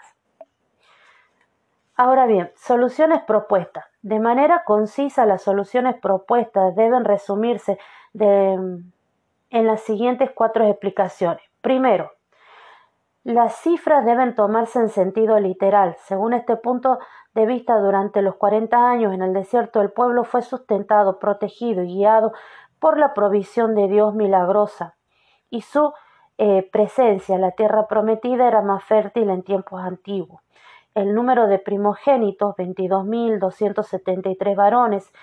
[1.96, 3.86] Ahora bien, soluciones propuestas.
[4.02, 7.78] De manera concisa, las soluciones propuestas deben resumirse
[8.14, 8.94] en
[9.52, 11.44] las siguientes cuatro explicaciones.
[11.62, 12.12] Primero,
[13.30, 15.96] las cifras deben tomarse en sentido literal.
[16.00, 16.98] Según este punto
[17.36, 21.94] de vista, durante los 40 años en el desierto, el pueblo fue sustentado, protegido y
[21.94, 22.34] guiado
[22.80, 24.96] por la provisión de Dios milagrosa
[25.52, 25.94] y su
[26.40, 30.42] eh, presencia en la tierra prometida era más fértil en tiempos antiguos.
[30.96, 35.14] El número de primogénitos, 22.273 varones,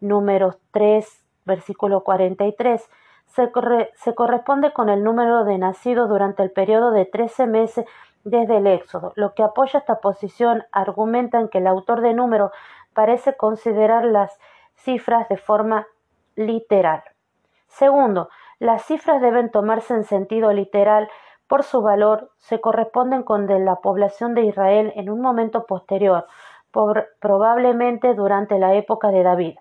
[0.00, 2.90] números 3, versículo 43,
[3.34, 3.50] se,
[3.94, 7.84] se corresponde con el número de nacidos durante el periodo de 13 meses
[8.24, 9.12] desde el Éxodo.
[9.16, 12.52] Lo que apoya esta posición argumentan que el autor de número
[12.94, 14.38] parece considerar las
[14.76, 15.86] cifras de forma
[16.36, 17.02] literal.
[17.66, 21.08] Segundo, las cifras deben tomarse en sentido literal
[21.48, 26.26] por su valor, se corresponden con la población de Israel en un momento posterior,
[27.20, 29.58] probablemente durante la época de David.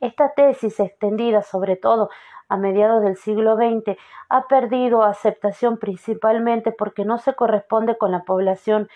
[0.00, 2.10] Esta tesis, extendida sobre todo
[2.48, 3.96] a mediados del siglo XX,
[4.28, 8.88] ha perdido aceptación principalmente porque no se corresponde con la población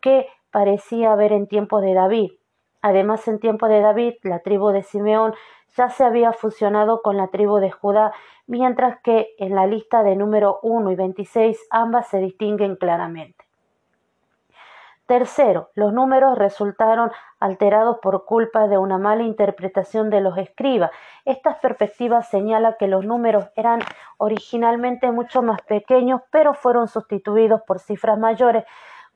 [0.00, 2.32] que parecía haber en tiempos de David.
[2.80, 5.34] Además, en tiempo de David, la tribu de Simeón
[5.76, 8.12] ya se había fusionado con la tribu de Judá,
[8.46, 13.45] mientras que en la lista de número 1 y 26 ambas se distinguen claramente.
[15.06, 20.90] Tercero, los números resultaron alterados por culpa de una mala interpretación de los escribas.
[21.24, 23.78] Esta perspectiva señala que los números eran
[24.18, 28.64] originalmente mucho más pequeños, pero fueron sustituidos por cifras mayores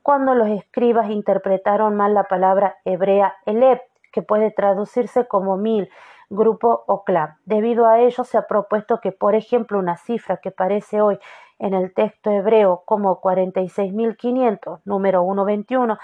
[0.03, 5.90] cuando los escribas interpretaron mal la palabra hebrea elep, que puede traducirse como mil,
[6.29, 7.37] grupo o clan.
[7.44, 11.18] Debido a ello se ha propuesto que, por ejemplo, una cifra que aparece hoy
[11.61, 15.99] en el texto hebreo como 46.500, número 121,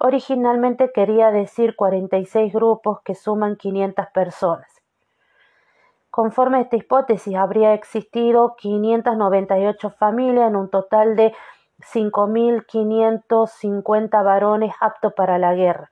[0.00, 4.80] originalmente quería decir 46 grupos que suman 500 personas.
[6.10, 11.34] Conforme a esta hipótesis, habría existido 598 familias en un total de
[11.80, 15.90] 5.550 varones aptos para la guerra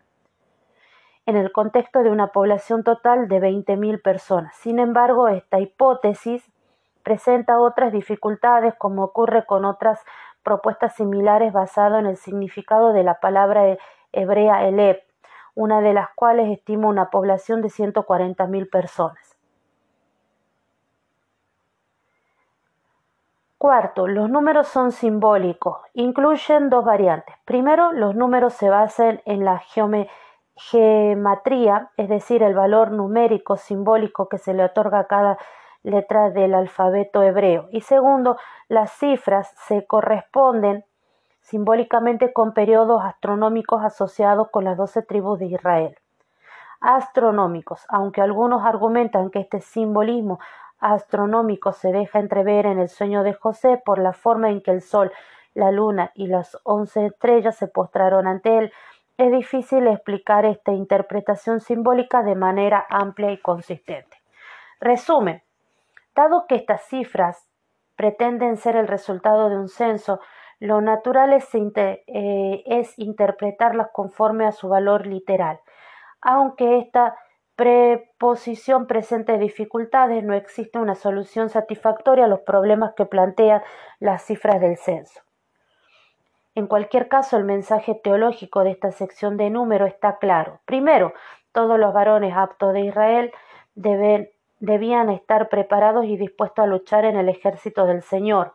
[1.28, 4.56] en el contexto de una población total de 20.000 personas.
[4.56, 6.42] Sin embargo, esta hipótesis
[7.08, 10.04] presenta otras dificultades, como ocurre con otras
[10.42, 13.78] propuestas similares basadas en el significado de la palabra
[14.12, 15.02] hebrea elep,
[15.54, 19.38] una de las cuales estima una población de 140.000 personas.
[23.56, 25.78] Cuarto, los números son simbólicos.
[25.94, 27.34] Incluyen dos variantes.
[27.46, 29.62] Primero, los números se basan en la
[30.56, 35.38] geometría, es decir, el valor numérico simbólico que se le otorga a cada
[35.88, 37.68] letra del alfabeto hebreo.
[37.72, 38.36] Y segundo,
[38.68, 40.84] las cifras se corresponden
[41.40, 45.96] simbólicamente con periodos astronómicos asociados con las doce tribus de Israel.
[46.80, 50.38] Astronómicos, aunque algunos argumentan que este simbolismo
[50.78, 54.82] astronómico se deja entrever en el sueño de José por la forma en que el
[54.82, 55.10] sol,
[55.54, 58.72] la luna y las once estrellas se postraron ante él,
[59.16, 64.16] es difícil explicar esta interpretación simbólica de manera amplia y consistente.
[64.80, 65.42] Resumen,
[66.18, 67.48] dado que estas cifras
[67.94, 70.18] pretenden ser el resultado de un censo,
[70.58, 75.60] lo natural eh, es, interpretarlas conforme a su valor literal.
[76.20, 77.14] Aunque esta
[77.54, 83.62] preposición presente dificultades, no existe una solución satisfactoria a los problemas que plantean
[84.00, 85.20] las cifras del censo.
[86.56, 90.60] En cualquier caso, el mensaje teológico de esta sección de número está claro.
[90.64, 91.12] Primero,
[91.52, 93.32] todos los varones aptos de Israel
[94.60, 98.54] debían estar preparados y dispuestos a luchar en el ejército del Señor.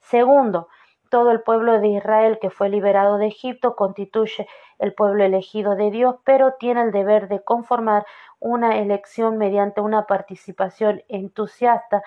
[0.00, 0.68] Segundo,
[1.10, 4.48] todo el pueblo de Israel que fue liberado de Egipto constituye
[4.78, 8.06] el pueblo elegido de Dios, pero tiene el deber de conformar
[8.40, 12.02] una elección mediante una participación entusiasta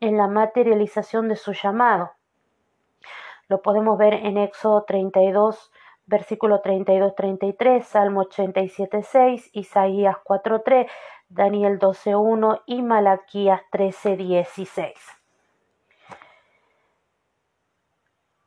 [0.00, 2.12] en la materialización de su llamado.
[3.48, 5.72] Lo podemos ver en Éxodo 32,
[6.06, 10.88] versículo 32-33, Salmo 87-6, Isaías 4-3,
[11.34, 14.94] Daniel 12-1 y Malaquías 13-16.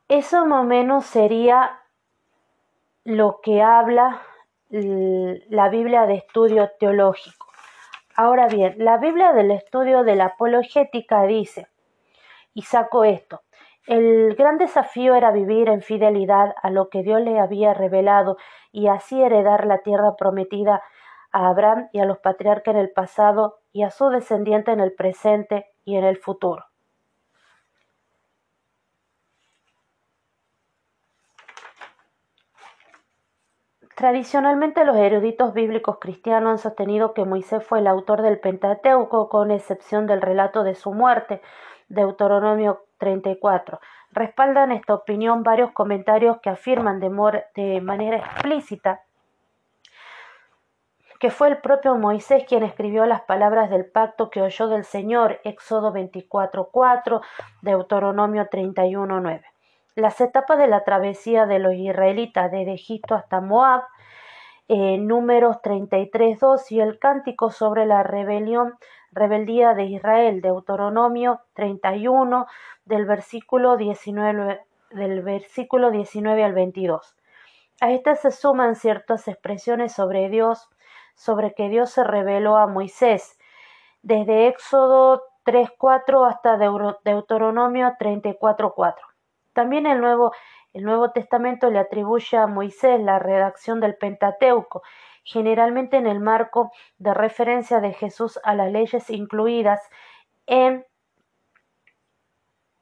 [0.08, 1.82] Eso más o menos sería
[3.04, 4.22] lo que habla
[4.70, 7.46] la Biblia de estudio teológico.
[8.16, 11.68] Ahora bien, la Biblia del estudio de la apologética dice,
[12.54, 13.42] y saco esto,
[13.86, 18.38] el gran desafío era vivir en fidelidad a lo que Dios le había revelado
[18.72, 20.82] y así heredar la tierra prometida
[21.32, 24.92] a Abraham y a los patriarcas en el pasado y a su descendiente en el
[24.92, 26.64] presente y en el futuro.
[33.98, 39.50] Tradicionalmente los eruditos bíblicos cristianos han sostenido que Moisés fue el autor del Pentateuco, con
[39.50, 41.42] excepción del relato de su muerte,
[41.88, 43.80] Deuteronomio 34.
[44.12, 47.10] Respaldan esta opinión varios comentarios que afirman de,
[47.56, 49.02] de manera explícita
[51.18, 55.40] que fue el propio Moisés quien escribió las palabras del pacto que oyó del Señor,
[55.44, 57.20] Éxodo 24.4,
[57.62, 59.42] Deuteronomio 31.9
[59.98, 63.82] las etapas de la travesía de los israelitas desde Egipto hasta Moab,
[64.68, 68.74] eh, números 33.2 y el cántico sobre la rebelión,
[69.10, 72.46] rebeldía de Israel, Deuteronomio 31
[72.84, 74.60] del versículo 19,
[74.90, 77.16] del versículo 19 al 22.
[77.80, 80.68] A estas se suman ciertas expresiones sobre Dios,
[81.18, 83.38] sobre que Dios se reveló a Moisés,
[84.02, 86.56] desde Éxodo 3.4 hasta
[87.04, 88.94] Deuteronomio 34.4.
[89.52, 90.32] También el Nuevo,
[90.72, 94.82] el Nuevo Testamento le atribuye a Moisés la redacción del Pentateuco,
[95.24, 99.80] generalmente en el marco de referencia de Jesús a las leyes incluidas
[100.46, 100.86] en,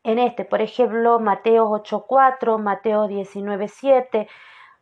[0.04, 4.28] en este, por ejemplo, Mateo 8.4, Mateo 19.7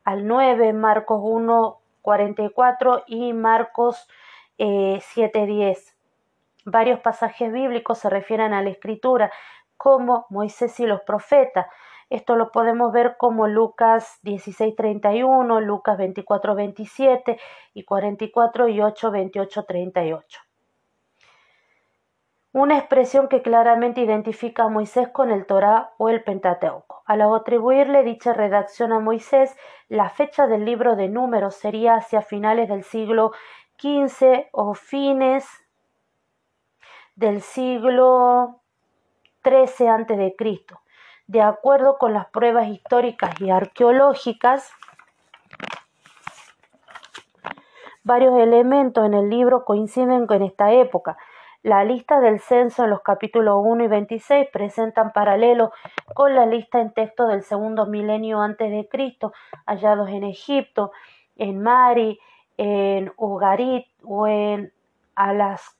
[0.03, 1.21] al 9, Marcos
[2.05, 4.09] 1.44 y Marcos
[4.59, 5.61] 7.10.
[5.61, 5.77] Eh,
[6.67, 9.31] Varios pasajes bíblicos se refieren a la escritura
[9.77, 11.67] como Moisés y los profetas.
[12.09, 17.39] Esto lo podemos ver como Lucas 16:31, Lucas 24:27
[17.75, 20.44] y 44 y 8, 28, 38.
[22.55, 27.03] Una expresión que claramente identifica a Moisés con el Torá o el Pentateuco.
[27.05, 29.57] Al atribuirle dicha redacción a Moisés,
[29.89, 33.33] la fecha del libro de números sería hacia finales del siglo
[33.77, 35.45] XV o fines
[37.17, 38.61] del siglo
[39.43, 40.37] XIII a.C.
[41.27, 44.71] De acuerdo con las pruebas históricas y arqueológicas,
[48.05, 51.17] varios elementos en el libro coinciden con esta época.
[51.65, 55.73] La lista del censo en los capítulos 1 y 26 presentan paralelo
[56.15, 59.33] con la lista en texto del segundo milenio antes de Cristo,
[59.65, 60.93] hallados en Egipto,
[61.37, 62.21] en Mari,
[62.59, 64.75] en Ugarit o en
[65.15, 65.79] Alas,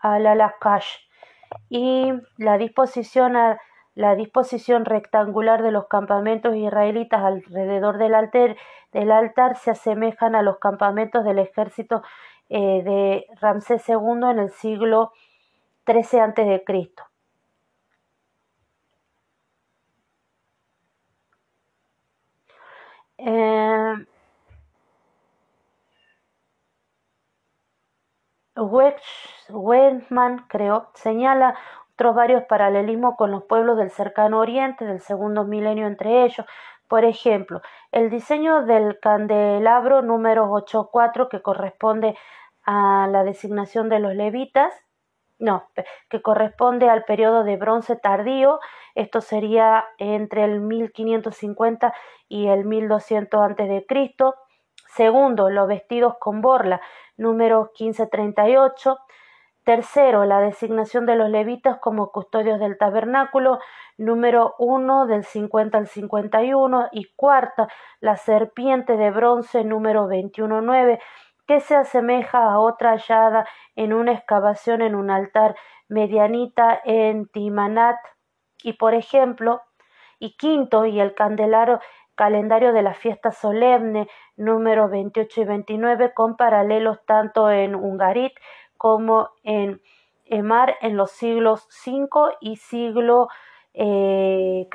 [0.00, 0.98] Alalakash
[1.70, 3.32] y la disposición,
[3.94, 8.56] la disposición rectangular de los campamentos israelitas alrededor del altar,
[8.92, 12.02] del altar se asemejan a los campamentos del ejército
[12.48, 15.12] eh, de Ramsés II en el siglo
[15.86, 16.64] XIII a.C.
[23.18, 23.94] Eh,
[30.94, 31.56] señala
[31.94, 36.46] otros varios paralelismos con los pueblos del cercano oriente del segundo milenio entre ellos,
[36.94, 42.16] por ejemplo, el diseño del candelabro número 8.4 que corresponde
[42.64, 44.72] a la designación de los levitas,
[45.40, 45.68] no,
[46.08, 48.60] que corresponde al periodo de bronce tardío,
[48.94, 51.92] esto sería entre el 1550
[52.28, 53.86] y el 1200 a.C.
[54.86, 56.80] Segundo, los vestidos con borla,
[57.16, 58.98] número 1538.
[59.64, 63.60] Tercero, la designación de los levitas como custodios del tabernáculo,
[63.96, 66.88] número 1 del 50 al 51.
[66.92, 71.00] Y cuarta, la serpiente de bronce, número 21.9,
[71.46, 75.56] que se asemeja a otra hallada en una excavación en un altar
[75.88, 77.96] medianita en Timanat.
[78.62, 79.62] Y por ejemplo,
[80.18, 81.80] y quinto, y el candelaro
[82.14, 88.32] calendario de la fiesta solemne número 28 y 29 con paralelos tanto en Ungarit
[88.84, 89.80] como en
[90.26, 93.28] Emar en los siglos V y siglo
[93.72, 94.68] eh,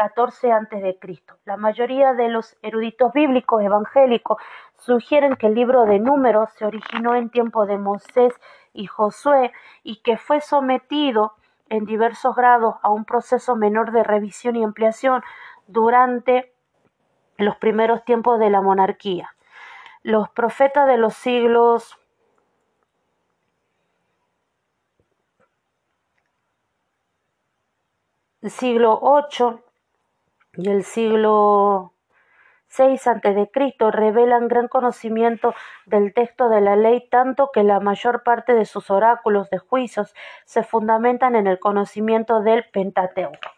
[0.52, 1.36] antes de Cristo.
[1.46, 4.42] La mayoría de los eruditos bíblicos evangélicos
[4.80, 8.34] sugieren que el libro de Números se originó en tiempo de Moisés
[8.74, 9.52] y Josué
[9.84, 11.34] y que fue sometido
[11.70, 15.22] en diversos grados a un proceso menor de revisión y ampliación
[15.68, 16.52] durante
[17.38, 19.36] los primeros tiempos de la monarquía.
[20.02, 22.00] Los profetas de los siglos
[28.48, 29.60] siglo VIII
[30.58, 31.94] y el siglo
[32.78, 33.92] VI a.C.
[33.92, 35.54] revelan gran conocimiento
[35.86, 40.14] del texto de la ley, tanto que la mayor parte de sus oráculos de juicios
[40.46, 43.50] se fundamentan en el conocimiento del Pentateuco.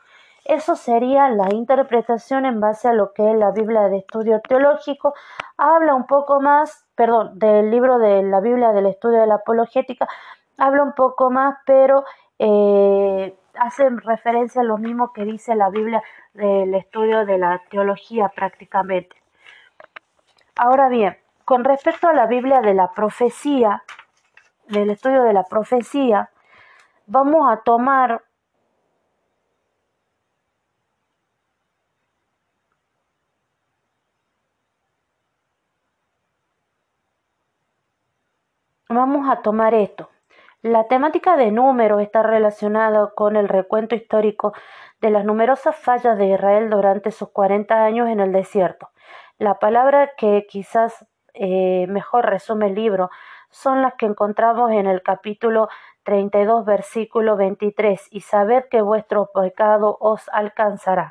[0.46, 5.14] Eso sería la interpretación en base a lo que es la Biblia de Estudio Teológico.
[5.58, 10.08] Habla un poco más, perdón, del libro de la Biblia del Estudio de la Apologética,
[10.58, 12.06] habla un poco más, pero
[12.40, 16.02] eh, hace referencia a lo mismo que dice la Biblia
[16.34, 19.16] del estudio de la teología prácticamente.
[20.56, 23.84] Ahora bien, con respecto a la Biblia de la profecía,
[24.68, 26.30] del estudio de la profecía,
[27.08, 28.24] vamos a tomar
[38.94, 40.10] Vamos a tomar esto.
[40.64, 44.54] La temática de número está relacionada con el recuento histórico
[45.00, 48.90] de las numerosas fallas de Israel durante sus 40 años en el desierto.
[49.40, 51.04] La palabra que quizás
[51.34, 53.10] eh, mejor resume el libro
[53.50, 55.68] son las que encontramos en el capítulo
[56.04, 61.10] 32, versículo 23, y sabed que vuestro pecado os alcanzará,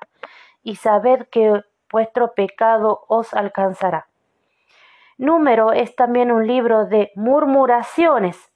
[0.62, 4.06] y sabed que vuestro pecado os alcanzará.
[5.18, 8.49] Número es también un libro de murmuraciones,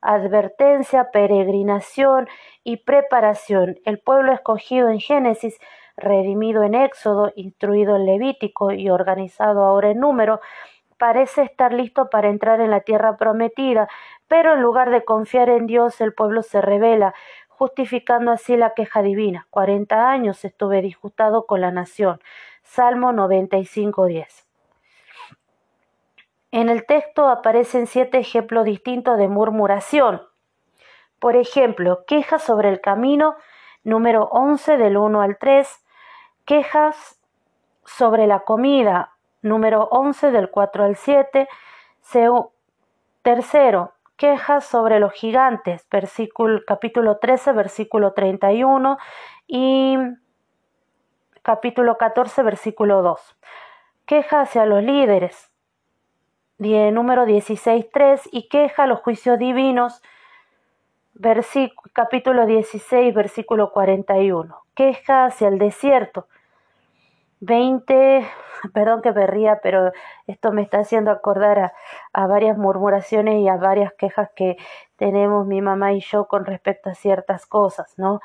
[0.00, 2.28] advertencia, peregrinación
[2.64, 3.78] y preparación.
[3.84, 5.58] El pueblo escogido en Génesis,
[5.96, 10.40] redimido en Éxodo, instruido en Levítico y organizado ahora en número,
[10.98, 13.88] parece estar listo para entrar en la tierra prometida,
[14.28, 17.14] pero en lugar de confiar en Dios, el pueblo se revela,
[17.48, 19.46] justificando así la queja divina.
[19.50, 22.20] Cuarenta años estuve disgustado con la nación.
[22.62, 24.51] Salmo 95.10.
[26.52, 30.20] En el texto aparecen siete ejemplos distintos de murmuración.
[31.18, 33.36] Por ejemplo, quejas sobre el camino,
[33.84, 35.66] número 11 del 1 al 3,
[36.44, 37.18] quejas
[37.86, 41.48] sobre la comida, número 11 del 4 al 7,
[43.22, 48.98] tercero, quejas sobre los gigantes, versículo, capítulo 13, versículo 31
[49.46, 49.96] y
[51.40, 53.36] capítulo 14, versículo 2.
[54.04, 55.51] Queja hacia los líderes,
[56.62, 60.00] número 16.3 y queja los juicios divinos,
[61.92, 64.56] capítulo 16, versículo 41.
[64.74, 66.28] Queja hacia el desierto.
[67.40, 68.24] 20,
[68.72, 69.90] perdón que me ría, pero
[70.28, 71.72] esto me está haciendo acordar a,
[72.12, 74.56] a, varias murmuraciones y a varias quejas que
[74.96, 78.20] tenemos mi mamá y yo con respecto a ciertas cosas, ¿no?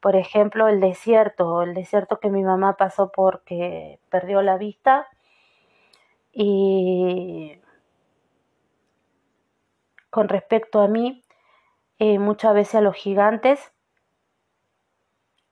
[0.00, 5.06] Por ejemplo, el desierto, el desierto que mi mamá pasó porque perdió la vista
[6.32, 7.58] y
[10.14, 11.24] con respecto a mí,
[11.98, 13.72] eh, muchas veces a los gigantes,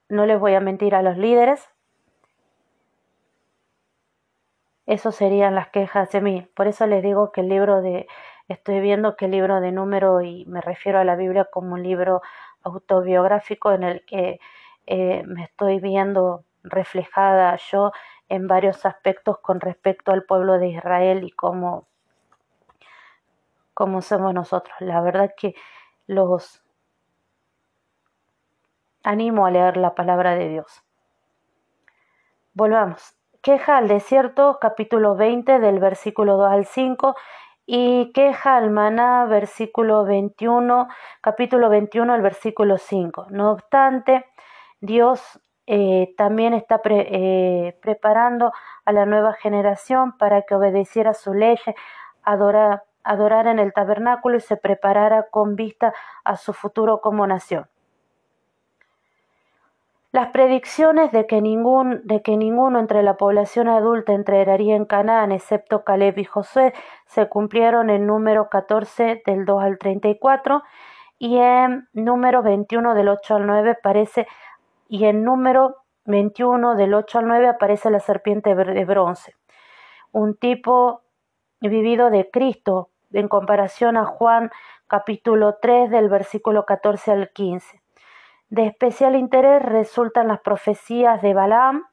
[0.07, 1.69] no les voy a mentir a los líderes,
[4.85, 6.47] eso serían las quejas de mí.
[6.55, 8.07] Por eso les digo que el libro de,
[8.47, 11.83] estoy viendo que el libro de número, y me refiero a la Biblia como un
[11.83, 12.21] libro
[12.61, 14.39] autobiográfico en el que
[14.85, 17.91] eh, me estoy viendo reflejada yo
[18.29, 21.89] en varios aspectos con respecto al pueblo de Israel y cómo,
[23.73, 24.75] cómo somos nosotros.
[24.79, 25.55] La verdad que
[26.07, 26.63] los
[29.03, 30.83] animo a leer la palabra de Dios.
[32.53, 33.15] Volvamos.
[33.41, 37.15] Queja al desierto, capítulo 20, del versículo 2 al 5,
[37.65, 40.87] y queja al maná, versículo 21,
[41.21, 43.27] capítulo 21, el versículo 5.
[43.31, 44.25] No obstante,
[44.79, 48.51] Dios eh, también está eh, preparando
[48.85, 51.57] a la nueva generación para que obedeciera su ley,
[52.23, 55.93] adorara, adorara en el tabernáculo y se preparara con vista
[56.23, 57.67] a su futuro como nación.
[60.13, 65.31] Las predicciones de que, ningún, de que ninguno entre la población adulta entraría en Canaán,
[65.31, 66.71] excepto Caleb y José,
[67.07, 70.61] se cumplieron en número 14 del 2 al 34
[71.17, 74.27] y en número 21 del 8 al 9 aparece
[74.87, 79.35] y en número 21 del 8 al 9 aparece la serpiente de bronce,
[80.11, 81.01] un tipo
[81.59, 84.51] vivido de Cristo en comparación a Juan
[84.87, 87.81] capítulo 3 del versículo 14 al 15.
[88.49, 91.85] De especial interés resultan las profecías de Balaam,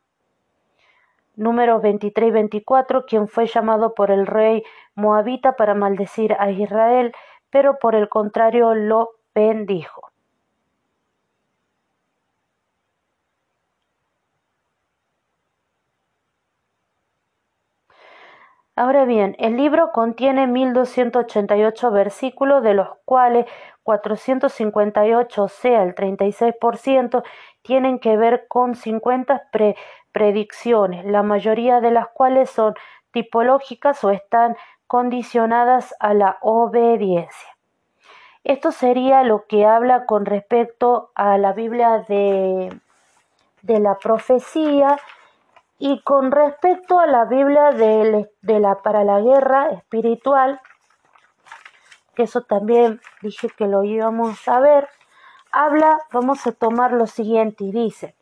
[1.36, 4.62] números 23 y 24, quien fue llamado por el rey
[4.94, 7.12] moabita para maldecir a Israel,
[7.48, 10.09] pero por el contrario lo bendijo.
[18.80, 23.44] Ahora bien, el libro contiene 1288 versículos, de los cuales
[23.82, 27.22] 458, o sea, el 36%,
[27.60, 29.50] tienen que ver con 50
[30.12, 32.72] predicciones, la mayoría de las cuales son
[33.10, 34.56] tipológicas o están
[34.86, 37.50] condicionadas a la obediencia.
[38.44, 42.74] Esto sería lo que habla con respecto a la Biblia de,
[43.60, 44.96] de la profecía
[45.82, 48.28] y con respecto a la Biblia de,
[48.60, 50.60] la, para la guerra espiritual,
[52.14, 54.88] que eso también dije que lo íbamos a ver,
[55.50, 58.14] habla, vamos a tomar lo siguiente y dice,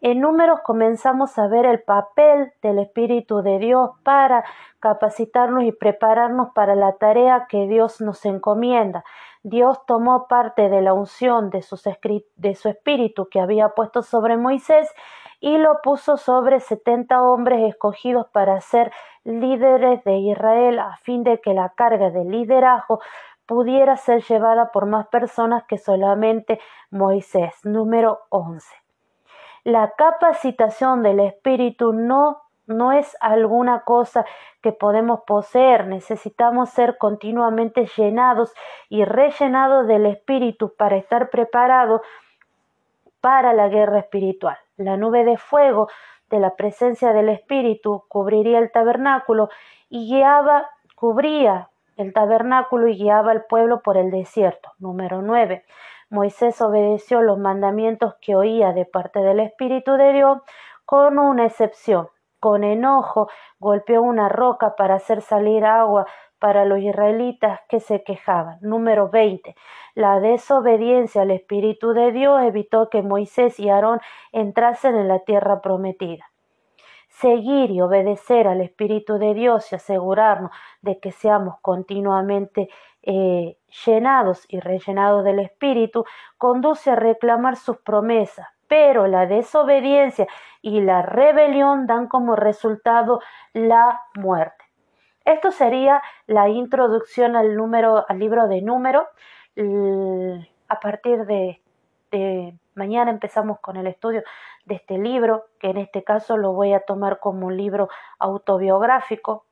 [0.00, 4.44] en números comenzamos a ver el papel del Espíritu de Dios para
[4.80, 9.04] capacitarnos y prepararnos para la tarea que Dios nos encomienda.
[9.42, 11.62] Dios tomó parte de la unción de,
[12.36, 14.90] de su Espíritu que había puesto sobre Moisés
[15.40, 18.92] y lo puso sobre setenta hombres escogidos para ser
[19.24, 23.00] líderes de Israel a fin de que la carga de liderazgo
[23.46, 26.60] pudiera ser llevada por más personas que solamente
[26.90, 27.54] Moisés.
[27.64, 28.66] Número 11.
[29.64, 34.26] La capacitación del Espíritu no no es alguna cosa
[34.62, 38.52] que podemos poseer, necesitamos ser continuamente llenados
[38.90, 42.02] y rellenados del Espíritu para estar preparados
[43.20, 44.58] para la guerra espiritual.
[44.76, 45.88] La nube de fuego
[46.30, 49.48] de la presencia del Espíritu cubriría el tabernáculo
[49.88, 54.72] y guiaba, cubría el tabernáculo y guiaba al pueblo por el desierto.
[54.78, 55.64] Número 9.
[56.10, 60.38] Moisés obedeció los mandamientos que oía de parte del Espíritu de Dios,
[60.84, 62.08] con una excepción.
[62.40, 63.28] Con enojo
[63.58, 66.06] golpeó una roca para hacer salir agua
[66.38, 68.58] para los israelitas que se quejaban.
[68.60, 69.54] Número 20.
[69.94, 74.00] La desobediencia al Espíritu de Dios evitó que Moisés y Aarón
[74.32, 76.30] entrasen en la tierra prometida.
[77.08, 82.68] Seguir y obedecer al Espíritu de Dios y asegurarnos de que seamos continuamente
[83.02, 86.04] eh, llenados y rellenados del Espíritu
[86.36, 90.26] conduce a reclamar sus promesas, pero la desobediencia
[90.62, 93.20] y la rebelión dan como resultado
[93.52, 94.64] la muerte.
[95.24, 99.08] Esto sería la introducción al, número, al libro de número
[100.68, 101.60] a partir de,
[102.74, 104.22] mañana empezamos con el estudio
[104.66, 107.88] de este libro, que en este caso lo voy a tomar como un libro
[108.18, 109.44] autobiográfico,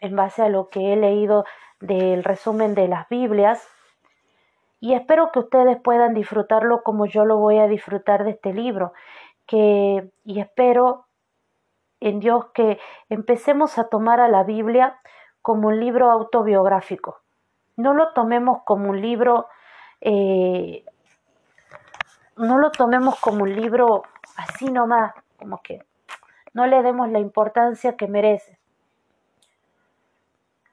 [0.00, 1.44] en base a lo que he leído
[1.80, 3.66] del resumen de las Biblias.
[4.84, 8.92] Y espero que ustedes puedan disfrutarlo como yo lo voy a disfrutar de este libro.
[9.46, 11.06] Que, y espero
[12.00, 12.78] en Dios que
[13.08, 14.98] empecemos a tomar a la Biblia
[15.42, 17.24] como un libro autobiográfico
[17.76, 19.48] no lo tomemos como un libro,
[20.00, 20.84] eh,
[22.36, 24.02] no lo tomemos como un libro
[24.36, 25.82] así nomás, como que
[26.52, 28.58] no le demos la importancia que merece.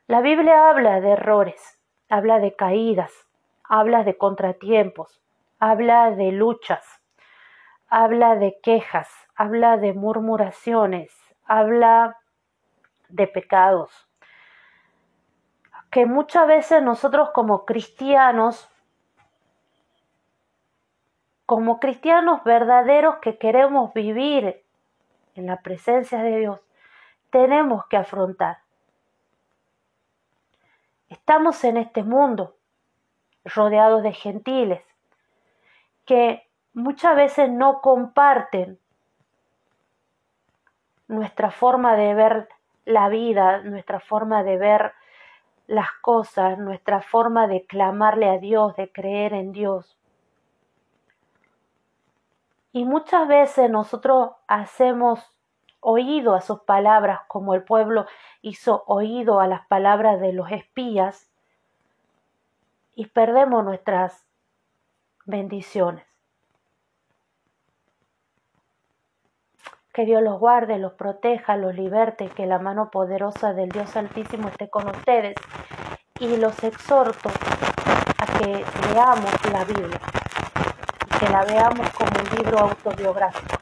[0.07, 3.12] La Biblia habla de errores, habla de caídas,
[3.72, 5.22] habla de contratiempos,
[5.57, 6.86] habla de luchas,
[7.88, 11.13] habla de quejas, habla de murmuraciones,
[11.45, 12.17] habla
[13.07, 14.09] de pecados,
[15.89, 18.69] que muchas veces nosotros como cristianos,
[21.45, 24.65] como cristianos verdaderos que queremos vivir
[25.36, 26.59] en la presencia de Dios,
[27.30, 28.57] tenemos que afrontar.
[31.07, 32.57] Estamos en este mundo
[33.45, 34.81] rodeados de gentiles
[36.05, 38.79] que muchas veces no comparten
[41.07, 42.49] nuestra forma de ver
[42.85, 44.93] la vida, nuestra forma de ver
[45.67, 49.97] las cosas, nuestra forma de clamarle a Dios, de creer en Dios.
[52.73, 55.19] Y muchas veces nosotros hacemos
[55.81, 58.05] oído a sus palabras como el pueblo
[58.41, 61.30] hizo oído a las palabras de los espías
[63.01, 64.27] y perdemos nuestras
[65.25, 66.05] bendiciones.
[69.91, 74.49] Que Dios los guarde, los proteja, los liberte, que la mano poderosa del Dios Altísimo
[74.49, 75.33] esté con ustedes.
[76.19, 77.31] Y los exhorto
[78.19, 79.99] a que leamos la Biblia,
[81.19, 83.57] que la veamos como un libro autobiográfico,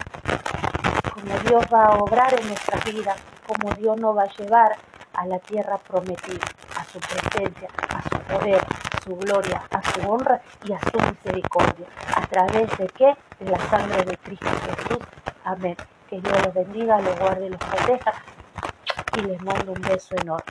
[1.13, 3.17] como Dios va a obrar en nuestras vidas,
[3.47, 4.75] como Dios nos va a llevar
[5.13, 10.41] a la tierra prometida, a su presencia, a su poder, su gloria, a su honra
[10.63, 11.87] y a su misericordia.
[12.15, 13.15] ¿A través de qué?
[13.39, 15.03] De la sangre de Cristo Jesús.
[15.43, 15.75] Amén.
[16.09, 18.13] Que Dios los bendiga, los guarde los proteja.
[19.17, 20.43] Y les mando un beso enorme.